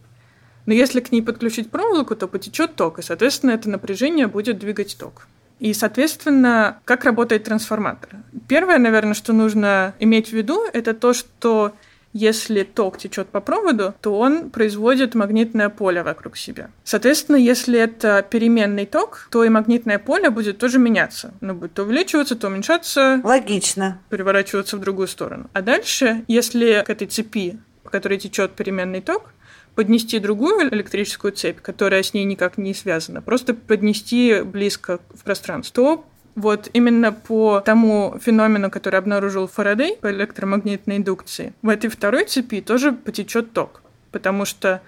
[0.65, 4.97] Но если к ней подключить проволоку, то потечет ток, и, соответственно, это напряжение будет двигать
[4.97, 5.27] ток.
[5.59, 8.09] И, соответственно, как работает трансформатор?
[8.47, 11.73] Первое, наверное, что нужно иметь в виду, это то, что
[12.11, 16.69] если ток течет по проводу, то он производит магнитное поле вокруг себя.
[16.85, 21.33] Соответственно, если это переменный ток, то и магнитное поле будет тоже меняться.
[21.41, 23.99] Оно будет то увеличиваться, то уменьшаться, Логично.
[24.09, 25.49] переворачиваться в другую сторону.
[25.51, 29.33] А дальше, если к этой цепи, по которой течет переменный ток,
[29.75, 35.73] поднести другую электрическую цепь, которая с ней никак не связана, просто поднести близко в пространство,
[35.73, 42.25] то вот именно по тому феномену, который обнаружил Фарадей по электромагнитной индукции, в этой второй
[42.25, 44.81] цепи тоже потечет ток, потому что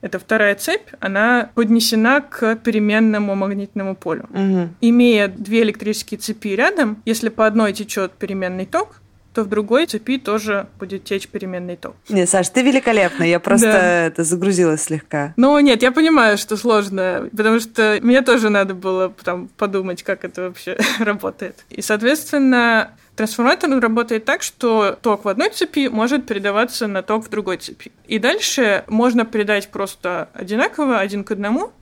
[0.00, 4.26] эта вторая цепь, она поднесена к переменному магнитному полю.
[4.30, 4.74] Мгм.
[4.80, 9.01] Имея две электрические цепи рядом, если по одной течет переменный ток,
[9.34, 11.94] то в другой цепи тоже будет течь переменный ток.
[12.08, 13.24] Не, Саш, ты великолепна.
[13.24, 14.06] Я просто Да.
[14.06, 15.32] это загрузилась слегка.
[15.36, 20.24] Но нет, я понимаю, что сложно, потому что мне тоже надо было там подумать, как
[20.24, 21.64] это вообще работает.
[21.70, 27.30] И, соответственно, трансформатор работает так, что ток в одной цепи может передаваться на ток в
[27.30, 27.92] другой цепи.
[28.06, 31.72] И дальше можно передать просто одинаково, один к одному,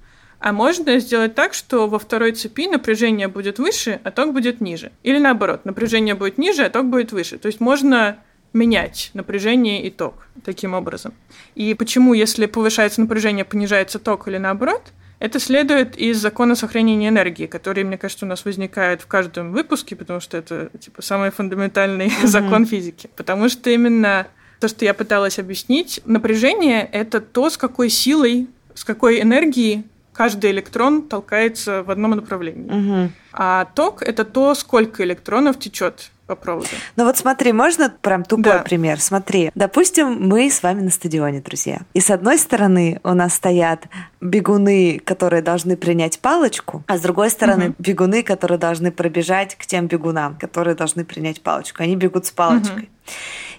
[0.41, 4.91] а можно сделать так, что во второй цепи напряжение будет выше, а ток будет ниже.
[5.03, 7.39] Или наоборот, напряжение будет ниже, а ток будет выше.
[7.39, 8.19] То есть можно
[8.55, 11.13] менять напряжение и ток таким образом.
[11.55, 17.47] И почему, если повышается напряжение, понижается ток или наоборот, это следует из закона сохранения энергии,
[17.47, 22.11] который, мне кажется, у нас возникает в каждом выпуске, потому что это типа самый фундаментальный
[22.25, 23.11] закон физики.
[23.15, 24.27] Потому что именно
[24.59, 29.85] то, что я пыталась объяснить, напряжение— это то, с какой силой, с какой энергией
[30.21, 32.71] каждый электрон толкается в одном направлении.
[32.71, 33.13] Мгм.
[33.33, 36.69] А ток— это то, сколько электронов течет по проводу.
[36.97, 38.59] Ну вот смотри, можно прям тупой Да.
[38.59, 39.01] пример?
[39.01, 41.81] Смотри, допустим, мы с вами на стадионе, друзья.
[41.95, 43.87] И с одной стороны у нас стоят
[44.21, 47.77] бегуны, которые должны принять палочку, а с другой стороны Мгм.
[47.79, 51.83] бегуны, которые должны пробежать к тем бегунам, которые должны принять палочку.
[51.83, 52.91] Они бегут с палочкой.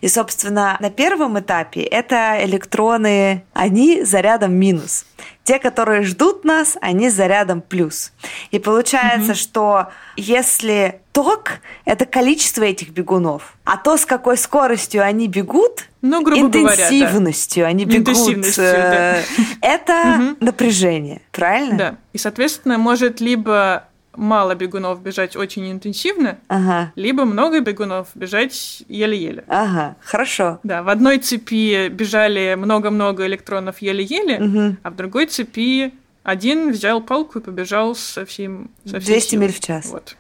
[0.02, 5.06] И, собственно, на первом этапе это электроны, они зарядом минус.
[5.44, 8.12] Те, которые ждут нас, они с зарядом плюс.
[8.52, 11.54] И получается, что если ток—
[11.86, 16.84] это количество этих бегунов, а то, с какой скоростью они бегут, Ну, грубо говоря, да.
[16.84, 19.24] интенсивностью они бегут, Интенсивностью, э,
[19.62, 20.38] это Мгм.
[20.40, 21.78] напряжение, правильно?
[21.78, 21.96] Да.
[22.14, 29.44] И, соответственно, может либо мало бегунов бежать очень интенсивно, Ага, либо много бегунов бежать еле-еле.
[29.48, 30.60] ага, хорошо.
[30.64, 34.78] Да, в одной цепи бежали много-много электронов еле-еле, Мгм.
[34.84, 35.94] а в другой цепи
[36.24, 39.46] один взял палку и побежал со всем со всей 200 силой.
[39.46, 39.86] миль в час.
[39.88, 40.16] Вот.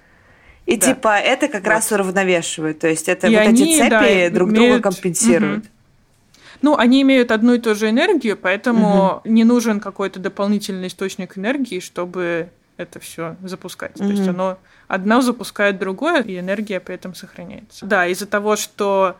[0.65, 0.87] И Да.
[0.87, 4.49] типа это как раз уравновешивает, то есть это И вот они, эти цепи да, друг
[4.51, 5.63] имеют- друга компенсируют.
[5.63, 5.67] Мгм.
[6.63, 11.79] Ну, они имеют одну и ту же энергию, поэтому не нужен какой-то дополнительный источник энергии,
[11.79, 12.49] чтобы
[12.81, 13.93] это все запускать.
[13.93, 17.85] То есть оно одно запускает другое, и энергия при этом сохраняется.
[17.85, 19.15] Да, из-за того, что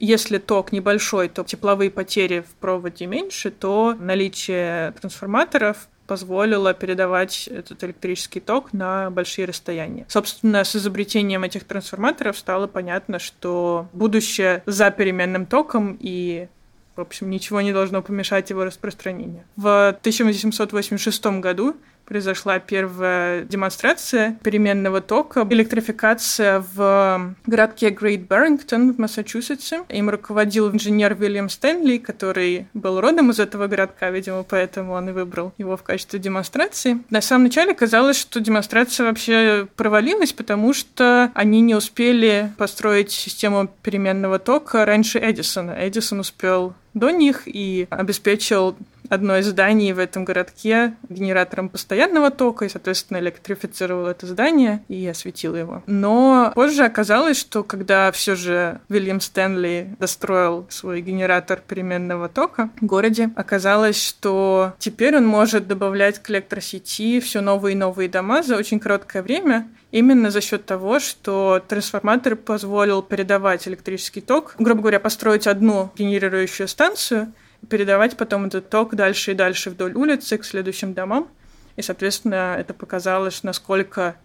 [0.00, 7.82] если ток небольшой, то тепловые потери в проводе меньше, то наличие трансформаторов позволило передавать этот
[7.84, 10.04] электрический ток на большие расстояния.
[10.08, 16.48] Собственно, с изобретением этих трансформаторов стало понятно, что будущее за переменным током и
[16.96, 19.42] в общем, ничего не должно помешать его распространению.
[19.56, 29.84] В 1886 году произошла первая демонстрация переменного тока, электрификация в городке Грейт Баррингтон в Массачусетсе.
[29.88, 35.12] Им руководил инженер Уильям Стэнли, который был родом из этого городка, видимо, поэтому он и
[35.12, 36.98] выбрал его в качестве демонстрации.
[37.10, 43.70] На самом начале казалось, что демонстрация вообще провалилась, потому что они не успели построить систему
[43.82, 45.74] переменного тока раньше Эдисона.
[45.78, 48.76] Эдисон успел до них и обеспечил
[49.08, 55.06] одно из зданий в этом городке генератором постоянного тока и, соответственно, электрифицировал это здание и
[55.06, 55.82] осветил его.
[55.86, 62.86] Но позже оказалось, что когда все же Вильям Стэнли достроил свой генератор переменного тока в
[62.86, 68.56] городе, оказалось, что теперь он может добавлять к электросети все новые и новые дома за
[68.56, 75.00] очень короткое время, именно за счет того, что трансформатор позволил передавать электрический ток, грубо говоря,
[75.00, 77.32] построить одну генерирующую станцию,
[77.68, 81.28] передавать потом этот ток дальше и дальше вдоль улицы к следующим домам.
[81.76, 84.16] И, соответственно, это показалось, насколько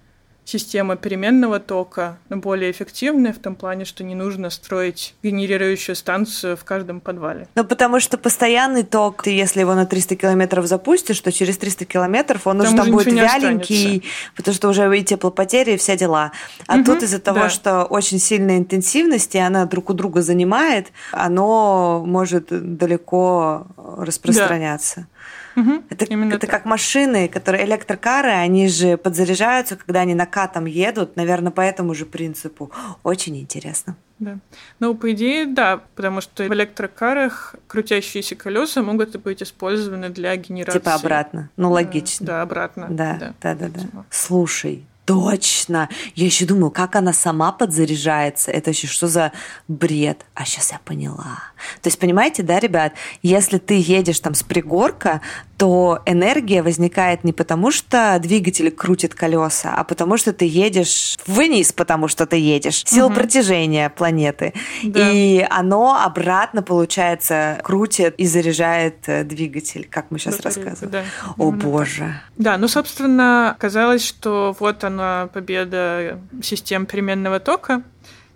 [0.50, 6.64] система переменного тока более эффективная в том плане, что не нужно строить генерирующую станцию в
[6.64, 7.48] каждом подвале.
[7.56, 11.86] Ну, потому что постоянный ток, ты если его на 300 километров запустишь, то через 300
[11.86, 14.04] километров он там уже там будет вяленький,
[14.36, 16.32] потому что уже и теплопотери, и все дела.
[16.68, 17.50] А угу, тут из-за того, да.
[17.50, 25.02] что очень сильная интенсивность, и она друг у друга занимает, оно может далеко распространяться.
[25.02, 25.19] Да.
[25.60, 31.52] Угу, это это как машины, которые электрокары, они же подзаряжаются, когда они накатом едут, наверное,
[31.52, 32.72] по этому же принципу.
[33.04, 33.96] Очень интересно.
[34.20, 34.38] Да.
[34.80, 40.80] Ну, по идее, да, потому что в электрокарах крутящиеся колеса могут быть использованы для генерации.
[40.80, 41.50] Типа обратно.
[41.56, 42.26] Ну, логично.
[42.26, 42.88] Да, обратно.
[42.90, 43.70] Да, да, да, да.
[43.70, 44.06] да.
[44.10, 45.90] Слушай, Точно.
[46.14, 48.52] Я еще думаю, как она сама подзаряжается.
[48.52, 49.32] Это еще что за
[49.68, 50.24] бред?
[50.36, 51.40] А сейчас я поняла.
[51.82, 52.94] То есть, понимаете, да, ребят,
[53.24, 55.22] если ты едешь там с пригорка,
[55.60, 61.74] то энергия возникает не потому, что двигатель крутит колеса, а потому что ты едешь вниз,
[61.74, 62.84] потому что ты едешь.
[62.86, 63.16] Сила угу.
[63.16, 64.54] притяжения планеты.
[64.86, 65.12] Да.
[65.12, 71.06] И оно обратно, получается, крутит и заряжает э, двигатель, как мы сейчас Батарейку, рассказываем.
[71.28, 71.34] Да.
[71.38, 72.04] О, боже.
[72.04, 72.32] Так.
[72.38, 77.84] Да, ну, собственно, казалось, что вот она, победа систем переменного тока,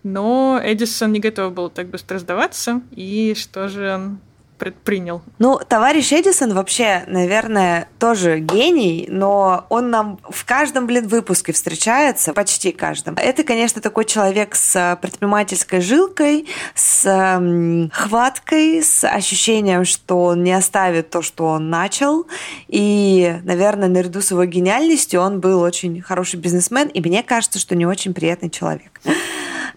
[0.03, 4.19] но Эдисон не готов был так быстро сдаваться, и что же он
[4.63, 5.21] предпринял.
[5.39, 12.32] Ну, товарищ Эдисон вообще, наверное, тоже гений, но он нам в каждом, блин, выпуске встречается,
[12.34, 13.15] почти каждом.
[13.15, 20.54] Это, конечно, такой человек с предпринимательской жилкой, с м, хваткой, с ощущением, что он не
[20.54, 22.26] оставит то, что он начал.
[22.69, 27.76] И, наверное, наряду с его гениальностью он был очень хороший бизнесмен, и мне кажется, что
[27.76, 29.02] не очень приятный человек.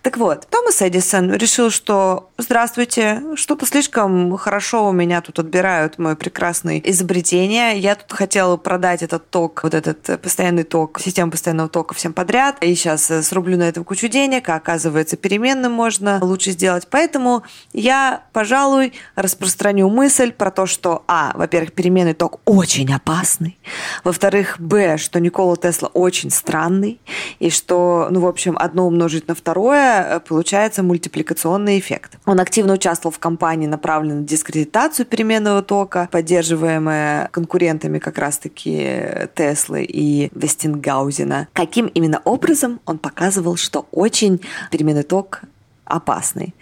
[0.06, 6.14] Так вот, Томас Эдисон решил, что «Здравствуйте, что-то слишком хорошо у меня тут отбирают мое
[6.14, 7.76] прекрасное изобретение.
[7.76, 12.62] Я тут хотела продать этот ток, вот этот постоянный ток, систему постоянного тока всем подряд.
[12.62, 16.86] И сейчас срублю на этом кучу денег, а оказывается переменным можно лучше сделать.
[16.88, 17.42] Поэтому
[17.72, 23.58] я, пожалуй, распространю мысль про то, что, а, во-первых, переменный ток очень опасный,
[24.04, 27.00] во-вторых, б, что Никола Тесла очень странный,
[27.40, 32.18] и что, ну, в общем, одно умножить на второе Э, получается мультипликационный эффект.
[32.26, 39.84] Он активно участвовал в кампании, направленной на дискредитацию переменного тока, поддерживаемая конкурентами как раз-таки Теслы
[39.84, 41.48] и Вестингаузена.
[41.52, 45.42] Каким именно образом он показывал, что очень переменный ток
[45.84, 46.54] опасный.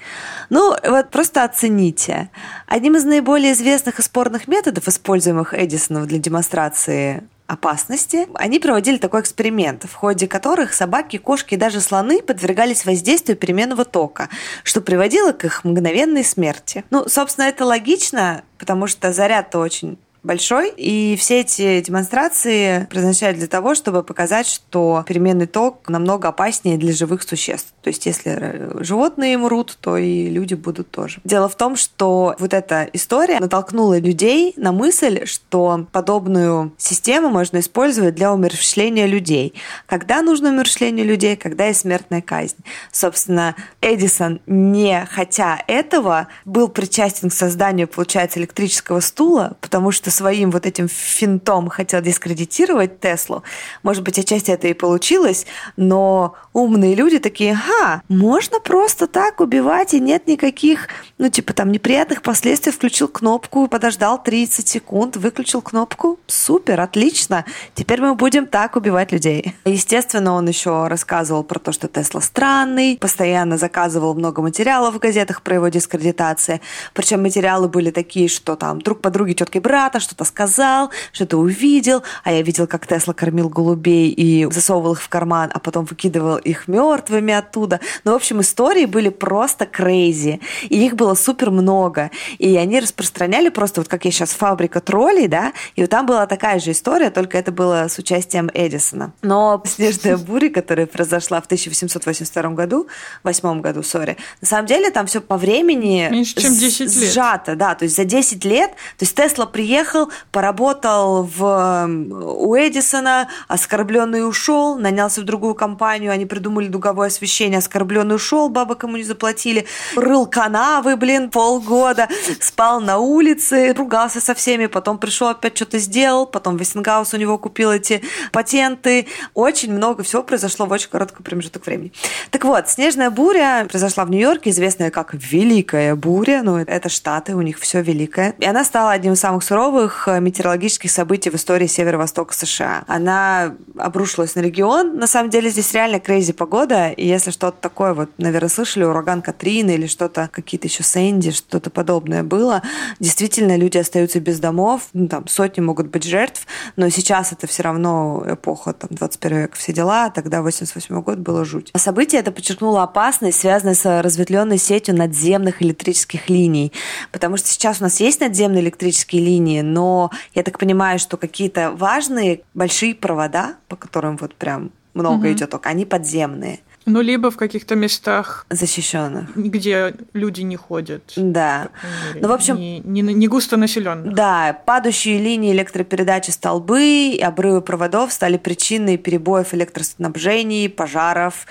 [0.50, 2.28] Ну, вот просто оцените.
[2.66, 9.20] Одним из наиболее известных и спорных методов, используемых Эдисоном для демонстрации опасности, они проводили такой
[9.20, 14.28] эксперимент, в ходе которых собаки, кошки и даже слоны подвергались воздействию переменного тока,
[14.62, 16.84] что приводило к их мгновенной смерти.
[16.90, 20.72] Ну, собственно, это логично, потому что заряд-то очень большой.
[20.76, 26.92] И все эти демонстрации предназначают для того, чтобы показать, что переменный ток намного опаснее для
[26.92, 27.74] живых существ.
[27.82, 31.20] То есть, если животные мрут, то и люди будут тоже.
[31.24, 37.58] Дело в том, что вот эта история натолкнула людей на мысль, что подобную систему можно
[37.58, 39.54] использовать для умерщвления людей.
[39.86, 42.56] Когда нужно умерщвление людей, когда есть смертная казнь.
[42.90, 50.50] Собственно, Эдисон, не хотя этого, был причастен к созданию, получается, электрического стула, потому что своим
[50.50, 53.42] вот этим финтом хотел дискредитировать Теслу.
[53.82, 55.46] Может быть, отчасти это и получилось,
[55.76, 61.72] но умные люди такие, ха, можно просто так убивать, и нет никаких, ну, типа там
[61.72, 62.72] неприятных последствий.
[62.72, 66.18] Включил кнопку, подождал 30 секунд, выключил кнопку.
[66.26, 67.44] Супер, отлично.
[67.74, 69.54] Теперь мы будем так убивать людей.
[69.64, 75.42] Естественно, он еще рассказывал про то, что Тесла странный, постоянно заказывал много материалов в газетах
[75.42, 76.60] про его дискредитации.
[76.92, 82.32] Причем материалы были такие, что там друг подруги тетки брата что-то сказал, что-то увидел, а
[82.32, 86.68] я видел, как Тесла кормил голубей и засовывал их в карман, а потом выкидывал их
[86.68, 87.80] мертвыми оттуда.
[88.04, 90.40] Ну, в общем, истории были просто crazy.
[90.68, 92.10] И их было супер много.
[92.38, 96.26] И они распространяли просто, вот как я сейчас, фабрика троллей, да, и вот там была
[96.26, 99.12] такая же история, только это было с участием Эдисона.
[99.22, 102.88] Но снежная буря, которая произошла в 1882 году,
[103.22, 107.12] восьмом году, сори, на самом деле там все по времени Меньше, чем 10 лет.
[107.12, 112.56] сжато, да, то есть за 10 лет, то есть Тесла приехал уехал, поработал в, у
[112.56, 118.96] Эдисона, оскорбленный ушел, нанялся в другую компанию, они придумали дуговое освещение, оскорбленный ушел, баба кому
[118.96, 119.66] не заплатили,
[119.96, 122.08] рыл канавы, блин, полгода,
[122.40, 127.38] спал на улице, ругался со всеми, потом пришел опять что-то сделал, потом Вестингаус у него
[127.38, 129.06] купил эти патенты.
[129.34, 131.92] Очень много всего произошло в очень короткий промежуток времени.
[132.30, 137.40] Так вот, снежная буря произошла в Нью-Йорке, известная как Великая буря, ну, это Штаты, у
[137.40, 138.34] них все великое.
[138.38, 142.84] И она стала одним из самых суровых э, метеорологических событий в истории северо-востока США.
[142.86, 144.96] Она обрушилась на регион.
[144.96, 149.22] На самом деле здесь реально крейзи погода, и если что-то такое, вот, наверное, слышали, ураган
[149.22, 152.62] Катрина или что-то, какие-то еще Сэнди, что-то подобное было,
[153.00, 156.46] действительно люди остаются без домов, ну, там сотни могут быть жертв,
[156.76, 161.44] но сейчас это все равно эпоха там, 21 века, все дела, тогда 88 год было
[161.44, 161.70] жуть.
[161.72, 166.72] А событие это подчеркнуло опасность, связанную с разветвленной сетью надземных электрических линий,
[167.12, 171.70] потому что сейчас у нас есть надземные электрические линии, но я так понимаю, что какие-то
[171.70, 175.32] важные большие провода, по которым вот прям много угу.
[175.32, 176.60] идет ток, они подземные.
[176.86, 181.12] Ну, либо в каких-то местах защищенных, где люди не ходят.
[181.16, 181.68] Да.
[182.14, 184.14] Ну, в общем, не, не, не густо населенных.
[184.14, 191.46] Да, падающие линии электропередачи столбы и обрывы проводов стали причиной перебоев электроснабжений, пожаров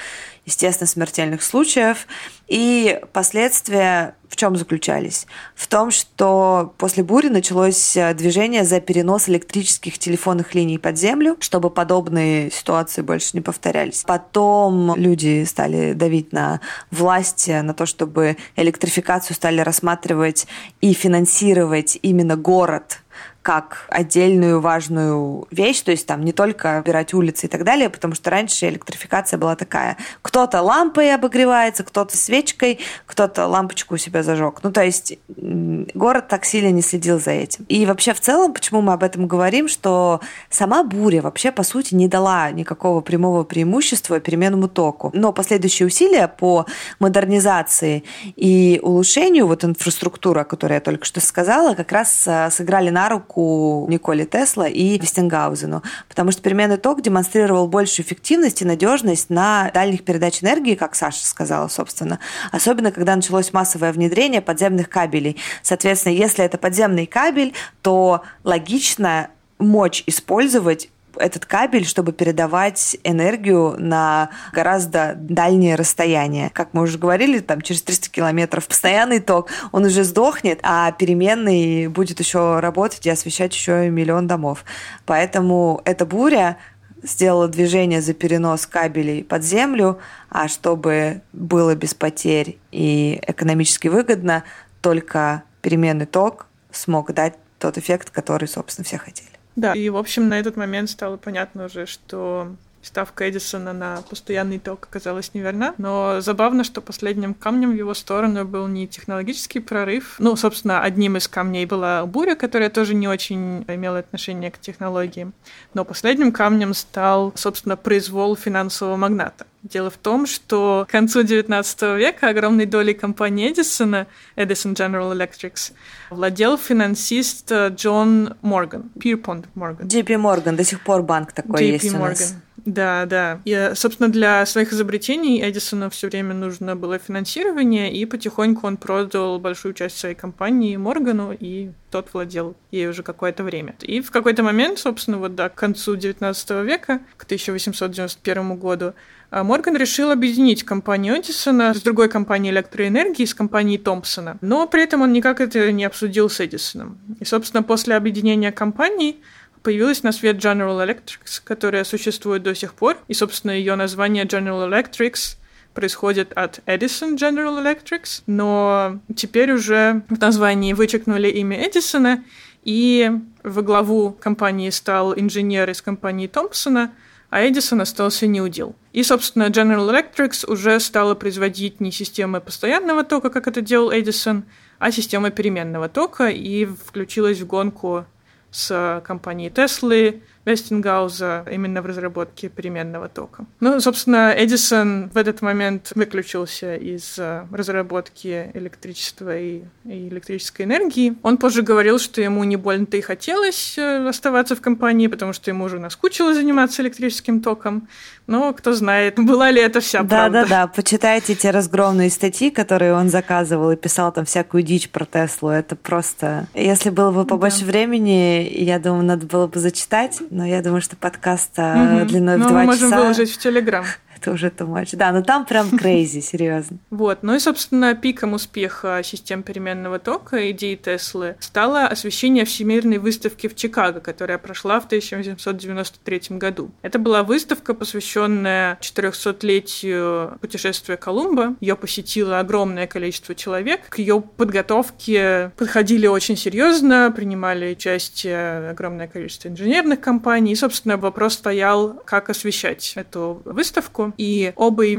[0.45, 2.07] естественно, смертельных случаев.
[2.47, 5.27] И последствия в чем заключались?
[5.55, 11.37] В том, что после бури началось э, движение за перенос электрических телефонных линий под землю,
[11.39, 14.03] чтобы подобные ситуации больше не повторялись.
[14.07, 20.47] Потом люди стали давить на власть, э, на то, чтобы электрификацию стали рассматривать
[20.81, 23.03] и финансировать именно город
[23.43, 28.15] как отдельную важную вещь, то есть там не только убирать улицы и так далее, потому
[28.15, 29.97] что раньше электрификация была такая.
[30.21, 34.59] Кто-то лампой обогревается, кто-то свечкой, кто-то лампочку у себя зажег.
[34.63, 37.65] Ну, то есть город так сильно не следил за этим.
[37.67, 41.95] И вообще в целом, почему мы об этом говорим, что сама буря вообще, по сути,
[41.95, 45.11] не дала никакого прямого преимущества переменному току.
[45.13, 46.65] Но последующие усилия по
[46.99, 48.05] модернизации
[48.37, 53.09] и улучшению вот инфраструктуры, о которой я только что сказала, как раз э, сыграли на
[53.09, 59.29] руку руку Николе Тесла и Вестингаузену, потому что переменный ток демонстрировал большую эффективность и надежность
[59.29, 62.19] на дальних передач энергии, как Саша сказала, собственно,
[62.51, 65.37] особенно когда началось массовое внедрение подземных кабелей.
[65.61, 69.29] Соответственно, если это подземный кабель, то логично
[69.59, 76.49] мочь использовать этот кабель, чтобы передавать энергию на гораздо дальние расстояния.
[76.53, 81.87] Как мы уже говорили, там через 300 километров постоянный ток, он уже сдохнет, а переменный
[81.87, 84.65] будет еще работать и освещать еще миллион домов.
[85.05, 86.57] Поэтому эта буря
[87.03, 89.99] сделала движение за перенос кабелей под землю,
[90.29, 94.43] а чтобы было без потерь и экономически выгодно,
[94.81, 99.32] только переменный ток смог дать тот эффект, который, собственно, все хотели.
[99.55, 104.59] Да, и, в общем, на этот момент стало понятно уже, что ставка Эдисона на постоянный
[104.59, 105.73] ток оказалась неверна.
[105.77, 110.15] Но забавно, что последним камнем в его сторону был не технологический прорыв.
[110.19, 115.33] Ну, собственно, одним из камней была буря, которая тоже не очень имела отношение к технологиям.
[115.73, 119.45] Но последним камнем стал, собственно, произвол финансового магната.
[119.63, 125.71] Дело в том, что к концу XIX века огромной долей компании Эдисона, Edison General Electric,
[126.09, 129.87] владел финансист э, Джон Морган, Пирпонт Морган.
[129.87, 132.35] JP Морган, до сих пор банк такой JP есть у нас.
[132.65, 133.41] Да, да.
[133.45, 139.39] И, собственно, для своих изобретений Эдисону все время нужно было финансирование, и потихоньку он продал
[139.39, 143.75] большую часть своей компании Моргану, и тот владел ей уже какое-то время.
[143.81, 148.93] И в какой-то момент, собственно, вот да, к концу XIX века, к 1891 году,
[149.41, 154.37] Морган решил объединить компанию Эдисона с другой компанией электроэнергии, с компанией Томпсона.
[154.41, 156.99] Но при этом он никак это не обсудил с Эдисоном.
[157.19, 159.19] И, собственно, после объединения компаний
[159.63, 162.97] появилась на свет General Electric, которая существует до сих пор.
[163.07, 165.37] И, собственно, ее название General Electric
[165.73, 172.23] происходит от Edison General Electric, но теперь уже в названии вычеркнули имя Эдисона,
[172.63, 173.11] и
[173.43, 176.91] во главу компании стал инженер из компании Томпсона,
[177.33, 178.75] а Эдисон остался неудел.
[178.91, 184.43] И, собственно, General Electric уже стала производить не системы постоянного тока, как это делал Эдисон,
[184.77, 188.05] а системы переменного тока, и включилась в гонку
[188.51, 193.45] с компанией Tesla, Вестингауза именно в разработке переменного тока.
[193.59, 201.15] Ну, собственно, Эдисон в этот момент выключился из э, разработки электричества и, и электрической энергии.
[201.23, 205.49] Он позже говорил, что ему не больно-то и хотелось э, оставаться в компании, потому что
[205.49, 207.87] ему уже наскучило заниматься электрическим током.
[208.27, 210.41] Но кто знает, была ли это вся да, правда.
[210.43, 215.49] Да-да-да, почитайте те разгромные статьи, которые он заказывал и писал там всякую дичь про Теслу.
[215.49, 216.47] Это просто...
[216.53, 217.65] Если было бы побольше да.
[217.65, 222.05] времени, я думаю, надо было бы зачитать, но я думаю, что подкаст угу.
[222.05, 222.55] длиной в два часа...
[222.57, 223.85] мы можем выложить в Телеграм
[224.23, 224.95] это уже much.
[224.95, 226.77] Да, но там прям crazy, серьезно.
[226.89, 233.47] Вот, ну и, собственно, пиком успеха систем переменного тока идеи Теслы стало освещение Всемирной выставки
[233.47, 236.71] в Чикаго, которая прошла в 1893 году.
[236.81, 241.55] Это была выставка, посвященная 400-летию путешествия Колумба.
[241.59, 243.89] Ее посетило огромное количество человек.
[243.89, 250.53] К ее подготовке подходили очень серьезно, принимали участие огромное количество инженерных компаний.
[250.53, 254.12] И, собственно, вопрос стоял, как освещать эту выставку.
[254.17, 254.97] И оба и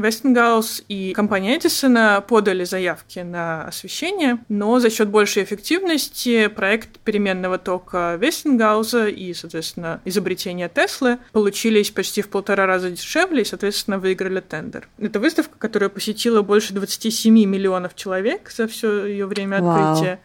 [0.87, 8.15] и компания Эдисона подали заявки на освещение, но за счет большей эффективности проект переменного тока
[8.15, 14.87] Вестингауза и, соответственно, изобретения Теслы получились почти в полтора раза дешевле и, соответственно, выиграли тендер.
[14.99, 20.15] Это выставка, которая посетила больше 27 миллионов человек за все ее время открытия.
[20.15, 20.19] Вау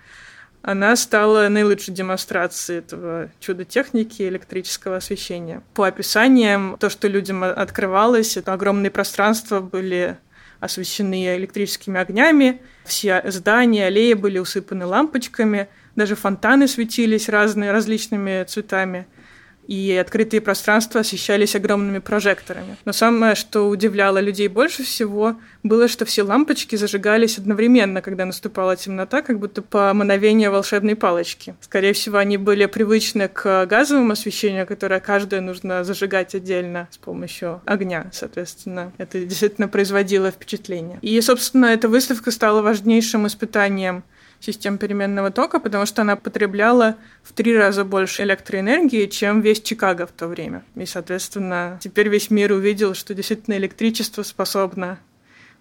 [0.63, 5.63] она стала наилучшей демонстрацией этого чуда техники электрического освещения.
[5.75, 10.19] По описаниям, то, что людям открывалось, это огромные пространства были
[10.61, 19.07] освещены электрическими огнями, все здания, аллеи были усыпаны лампочками, даже фонтаны светились разными, различными цветами
[19.71, 22.77] и открытые пространства освещались огромными прожекторами.
[22.85, 28.75] Но самое, что удивляло людей больше всего, было, что все лампочки зажигались одновременно, когда наступала
[28.75, 31.55] темнота, как будто по мановению волшебной палочки.
[31.61, 37.63] Скорее всего, они были привычны к газовому освещению, которое каждое нужно зажигать отдельно с помощью
[37.65, 38.93] огня, соответственно.
[38.99, 40.99] Это действительно производило впечатление.
[41.01, 44.03] И, собственно, эта выставка стала важнейшим испытанием
[44.41, 50.07] систем переменного тока, потому что она потребляла в три раза больше электроэнергии, чем весь Чикаго
[50.07, 50.65] в то время.
[50.75, 54.99] И, соответственно, теперь весь мир увидел, что действительно электричество способно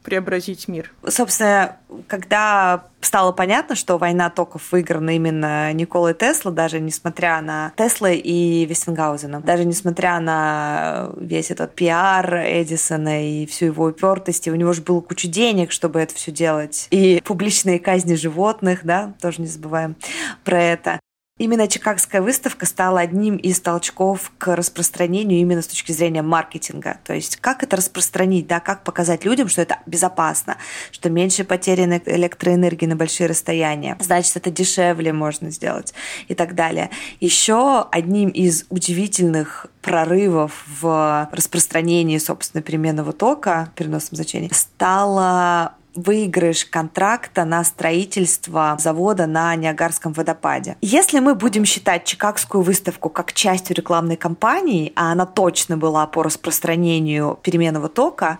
[0.03, 0.91] преобразить мир.
[1.07, 1.77] Собственно,
[2.07, 8.65] когда стало понятно, что война токов выиграна именно Николой Тесла, даже несмотря на Тесла и
[8.65, 14.73] Вестингаузена, даже несмотря на весь этот пиар Эдисона и всю его упертость, и у него
[14.73, 19.47] же было куча денег, чтобы это все делать, и публичные казни животных, да, тоже не
[19.47, 19.95] забываем
[20.43, 20.99] про это.
[21.39, 26.97] Именно Чикагская выставка стала одним из толчков к распространению именно с точки зрения маркетинга.
[27.05, 30.57] То есть как это распространить, да, как показать людям, что это безопасно,
[30.91, 35.93] что меньше потеряно электроэнергии на большие расстояния, значит, это дешевле можно сделать
[36.27, 36.89] и так далее.
[37.21, 47.45] Еще одним из удивительных прорывов в распространении, собственно, переменного тока переносном значении стало выигрыш контракта
[47.45, 50.77] на строительство завода на Ниагарском водопаде.
[50.81, 56.23] Если мы будем считать Чикагскую выставку как частью рекламной кампании, а она точно была по
[56.23, 58.39] распространению переменного тока,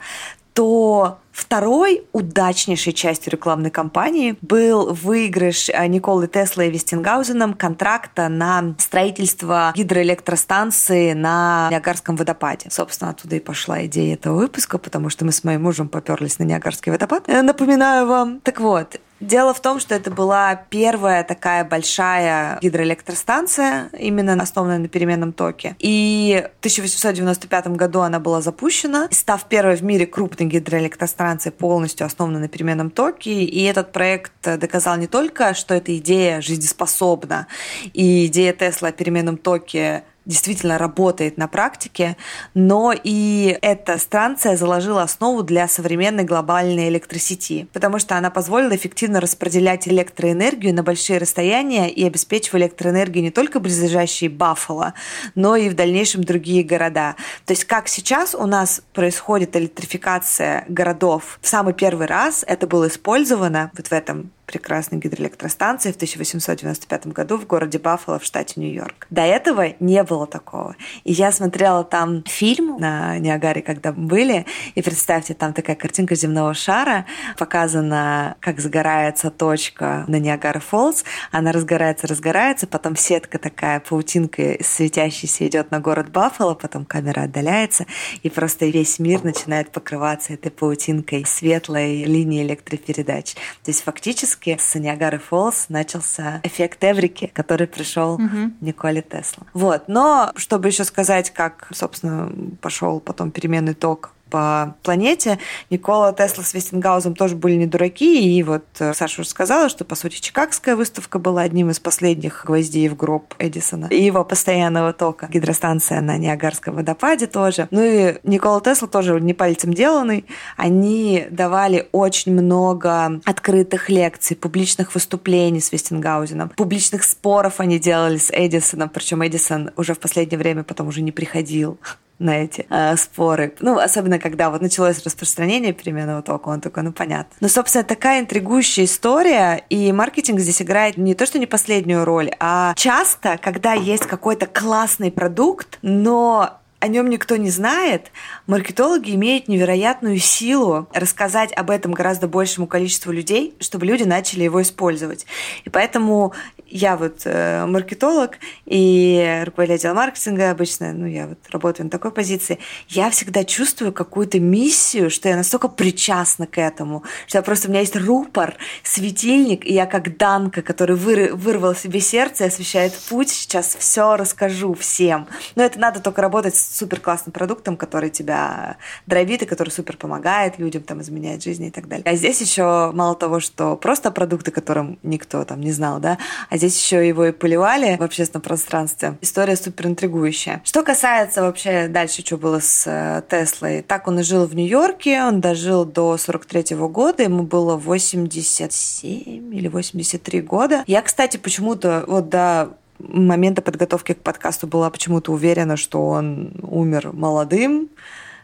[0.59, 8.75] то Второй удачнейшей частью рекламной кампании был выигрыш э, Николы Тесла и Вестингаузеном контракта на
[8.77, 12.69] строительство гидроэлектростанции на Ниагарском водопаде.
[12.69, 16.43] Собственно, оттуда и пошла идея этого выпуска, потому что мы с моим мужем поперлись на
[16.43, 17.23] Ниагарский водопад.
[17.27, 18.41] Э, напоминаю вам.
[18.41, 24.87] Так вот, Дело в том, что это была первая такая большая гидроэлектростанция, именно основанная на
[24.87, 25.75] переменном токе.
[25.79, 32.39] И в 1895 году она была запущена, став первой в мире крупной гидроэлектростанцией, полностью основанной
[32.39, 33.43] на переменном токе.
[33.43, 37.47] И этот проект доказал не только, что эта идея жизнеспособна,
[37.93, 42.17] и идея Тесла о переменном токе действительно работает на практике,
[42.53, 49.21] но и эта станция заложила основу для современной глобальной электросети, потому что она позволила эффективно
[49.21, 54.93] распределять электроэнергию на большие расстояния и обеспечивала электроэнергию не только близлежащие Баффало,
[55.35, 57.15] но и в дальнейшем другие города.
[57.45, 62.87] То есть как сейчас у нас происходит электрификация городов в самый первый раз, это было
[62.87, 69.05] использовано вот в этом прекрасной гидроэлектростанции в 1895 году в городе Баффало в штате Нью-Йорк.
[69.11, 70.75] До этого не было такого.
[71.03, 76.55] И я смотрела там фильм на Ниагаре, когда были, и представьте, там такая картинка земного
[76.55, 77.05] шара,
[77.37, 85.45] показана, как загорается точка на Niagara Falls, она разгорается, разгорается, потом сетка такая, паутинка светящаяся
[85.47, 87.85] идет на город Баффало, потом камера отдаляется,
[88.23, 93.35] и просто весь мир начинает покрываться этой паутинкой светлой линии электропередач.
[93.35, 98.51] То есть фактически практически с Ниагары Falls начался эффект Эврики, который пришел угу.
[98.61, 99.45] Николе Тесла.
[99.53, 99.83] Вот.
[99.87, 102.31] Но чтобы еще сказать, как, собственно,
[102.61, 105.39] пошел потом переменный ток по планете.
[105.69, 109.85] Никола Тесла с Вестингаузом тоже были не дураки, и вот э, Саша уже сказала, что,
[109.85, 114.93] по сути, Чикагская выставка была одним из последних гвоздей в гроб Эдисона и его постоянного
[114.93, 115.27] тока.
[115.31, 117.67] Гидростанция на Ниагарском водопаде тоже.
[117.71, 120.25] Ну и Никола Тесла тоже не пальцем деланный.
[120.57, 128.31] Они давали очень много открытых лекций, публичных выступлений с Вестингаузеном, публичных споров они делали с
[128.31, 131.77] Эдисоном, причем Эдисон уже в последнее время потом уже не приходил
[132.19, 133.53] на эти э, споры.
[133.59, 137.35] Ну, особенно когда вот началось распространение переменного тока, он такой, ну, понятно.
[137.39, 142.31] Но, собственно, такая интригующая история, и маркетинг здесь играет не то, что не последнюю роль,
[142.39, 148.11] а часто, когда есть какой-то классный продукт, но о нем никто не знает,
[148.47, 154.61] маркетологи имеют невероятную силу рассказать об этом гораздо большему количеству людей, чтобы люди начали его
[154.61, 155.25] использовать.
[155.65, 156.33] И поэтому
[156.67, 162.11] я вот э, маркетолог и руководитель отдела маркетинга обычно, ну, я вот работаю на такой
[162.11, 167.67] позиции, я всегда чувствую какую-то миссию, что я настолько причастна к этому, что я просто,
[167.67, 172.47] у меня есть рупор, светильник, и я как Данка, который выр, вырвал себе сердце и
[172.47, 175.27] освещает путь, сейчас все расскажу всем.
[175.55, 179.97] Но это надо только работать с супер классным продуктом, который тебя дровит и который супер
[179.97, 182.03] помогает людям, там, изменяет жизни и так далее.
[182.05, 186.17] А здесь еще мало того, что просто продукты, которым никто там не знал, да,
[186.49, 189.17] а здесь еще его и поливали в общественном пространстве.
[189.21, 190.61] История супер интригующая.
[190.63, 193.81] Что касается вообще дальше, что было с э, Теслой.
[193.81, 199.55] Так он и жил в Нью-Йорке, он дожил до 43 -го года, ему было 87
[199.55, 200.83] или 83 года.
[200.87, 207.11] Я, кстати, почему-то вот до момента подготовки к подкасту была почему-то уверена, что он умер
[207.13, 207.89] молодым,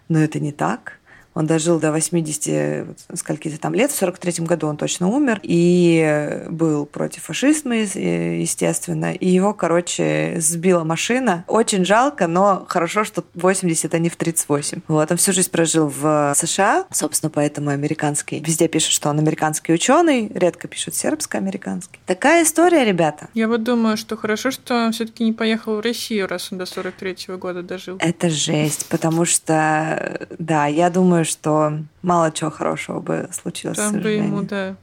[0.09, 0.99] но это не так.
[1.35, 6.85] Он дожил до 80 скольки-то там лет, в 43 году он точно умер, и был
[6.85, 11.43] против фашизма, естественно, и его, короче, сбила машина.
[11.47, 14.81] Очень жалко, но хорошо, что 80, а не в 38.
[14.87, 18.41] Вот, он всю жизнь прожил в США, собственно, поэтому американский.
[18.45, 21.99] Везде пишут, что он американский ученый, редко пишут сербско-американский.
[22.05, 23.27] Такая история, ребята.
[23.33, 26.65] Я вот думаю, что хорошо, что он все-таки не поехал в Россию, раз он до
[26.65, 27.97] 43 -го года дожил.
[27.99, 33.77] Это жесть, потому что, да, я думаю, что мало чего хорошего бы случилось.
[33.77, 34.75] Там бы ему, да,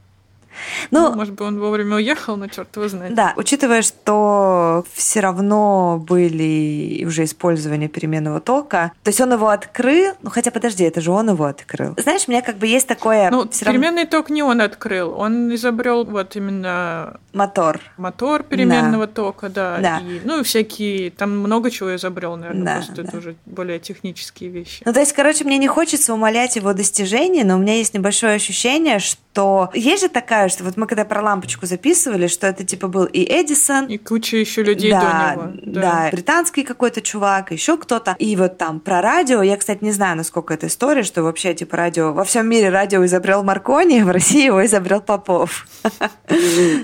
[0.91, 3.13] ну, ну, может быть, он вовремя уехал, но черт его знает.
[3.13, 10.13] Да, учитывая, что все равно были уже использования переменного тока, то есть он его открыл,
[10.21, 11.93] ну хотя подожди, это же он его открыл.
[11.97, 13.29] Знаешь, у меня как бы есть такое...
[13.29, 14.09] Ну, переменный равно...
[14.09, 17.19] ток не он открыл, он изобрел вот именно...
[17.33, 17.79] Мотор.
[17.97, 19.13] Мотор переменного да.
[19.13, 19.77] тока, да.
[19.79, 19.99] да.
[19.99, 23.01] И, ну, всякие, там много чего изобрел, наверное, да, просто да.
[23.03, 24.83] это уже более технические вещи.
[24.85, 28.35] Ну, то есть, короче, мне не хочется умолять его достижения, но у меня есть небольшое
[28.35, 32.63] ощущение, что есть же такая представляю, что вот мы когда про лампочку записывали, что это
[32.63, 33.87] типа был и Эдисон.
[33.87, 35.51] И куча еще людей да, до него.
[35.63, 35.81] Да.
[35.81, 38.15] да, британский какой-то чувак, еще кто-то.
[38.19, 41.77] И вот там про радио, я, кстати, не знаю, насколько это история, что вообще типа
[41.77, 45.65] радио, во всем мире радио изобрел Маркони, в России его изобрел Попов.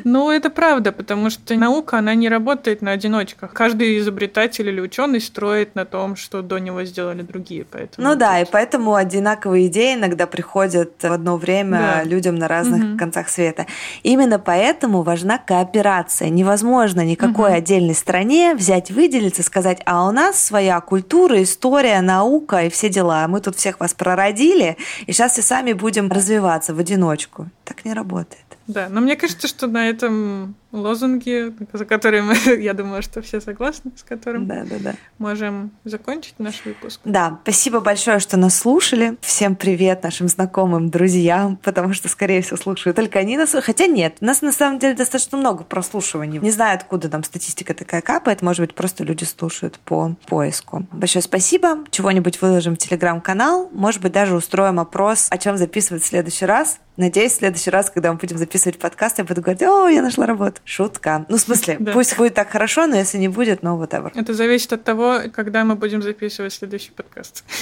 [0.04, 3.54] Ну, это правда, потому что наука, она не работает на одиночках.
[3.54, 7.66] Каждый изобретатель или ученый строит на том, что до него сделали другие.
[7.70, 12.04] Поэтому ну да, и поэтому одинаковые идеи иногда приходят в одно время да.
[12.04, 12.98] людям на разных угу.
[12.98, 13.66] концах света света.
[14.04, 16.30] Именно поэтому важна кооперация.
[16.30, 17.58] Невозможно никакой угу.
[17.58, 23.28] отдельной стране взять, выделиться, сказать, а у нас своя культура, история, наука и все дела.
[23.28, 27.48] Мы тут всех вас прородили, и сейчас все сами будем развиваться в одиночку.
[27.66, 28.44] Так не работает.
[28.68, 33.92] Да, но мне кажется, что на этом лозунге, за которым, я думаю, что все согласны,
[33.96, 34.94] с которым да, да, да.
[35.18, 37.00] можем закончить наш выпуск.
[37.06, 39.18] Да, спасибо большое, что нас слушали.
[39.22, 43.56] Всем привет нашим знакомым, друзьям, потому что, скорее всего, слушают только они нас.
[43.62, 46.40] Хотя нет, у нас на самом деле достаточно много прослушиваний.
[46.40, 48.42] Не знаю, откуда там статистика такая капает.
[48.42, 50.86] Может быть, просто люди слушают по поиску.
[50.92, 51.80] Большое спасибо.
[51.90, 53.70] Чего-нибудь выложим в телеграм-канал.
[53.74, 56.80] Может быть, даже устроим опрос, о чем записывать в следующий раз.
[57.00, 60.26] Надеюсь, в следующий раз, когда мы будем записывать подкаст, я буду говорить, о, я нашла
[60.26, 60.59] работу.
[60.66, 61.26] Шутка.
[61.30, 61.94] Ну, в смысле, да.
[61.94, 64.12] пусть будет так хорошо, но если не будет, ну, whatever.
[64.16, 67.44] Это зависит от того, когда мы будем записывать следующий подкаст.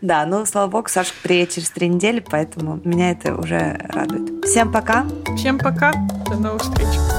[0.00, 4.44] Да, ну, слава богу, Сашка приедет через три недели, поэтому меня это уже радует.
[4.44, 5.06] Всем пока.
[5.36, 5.92] Всем пока.
[6.30, 7.15] До новых встреч.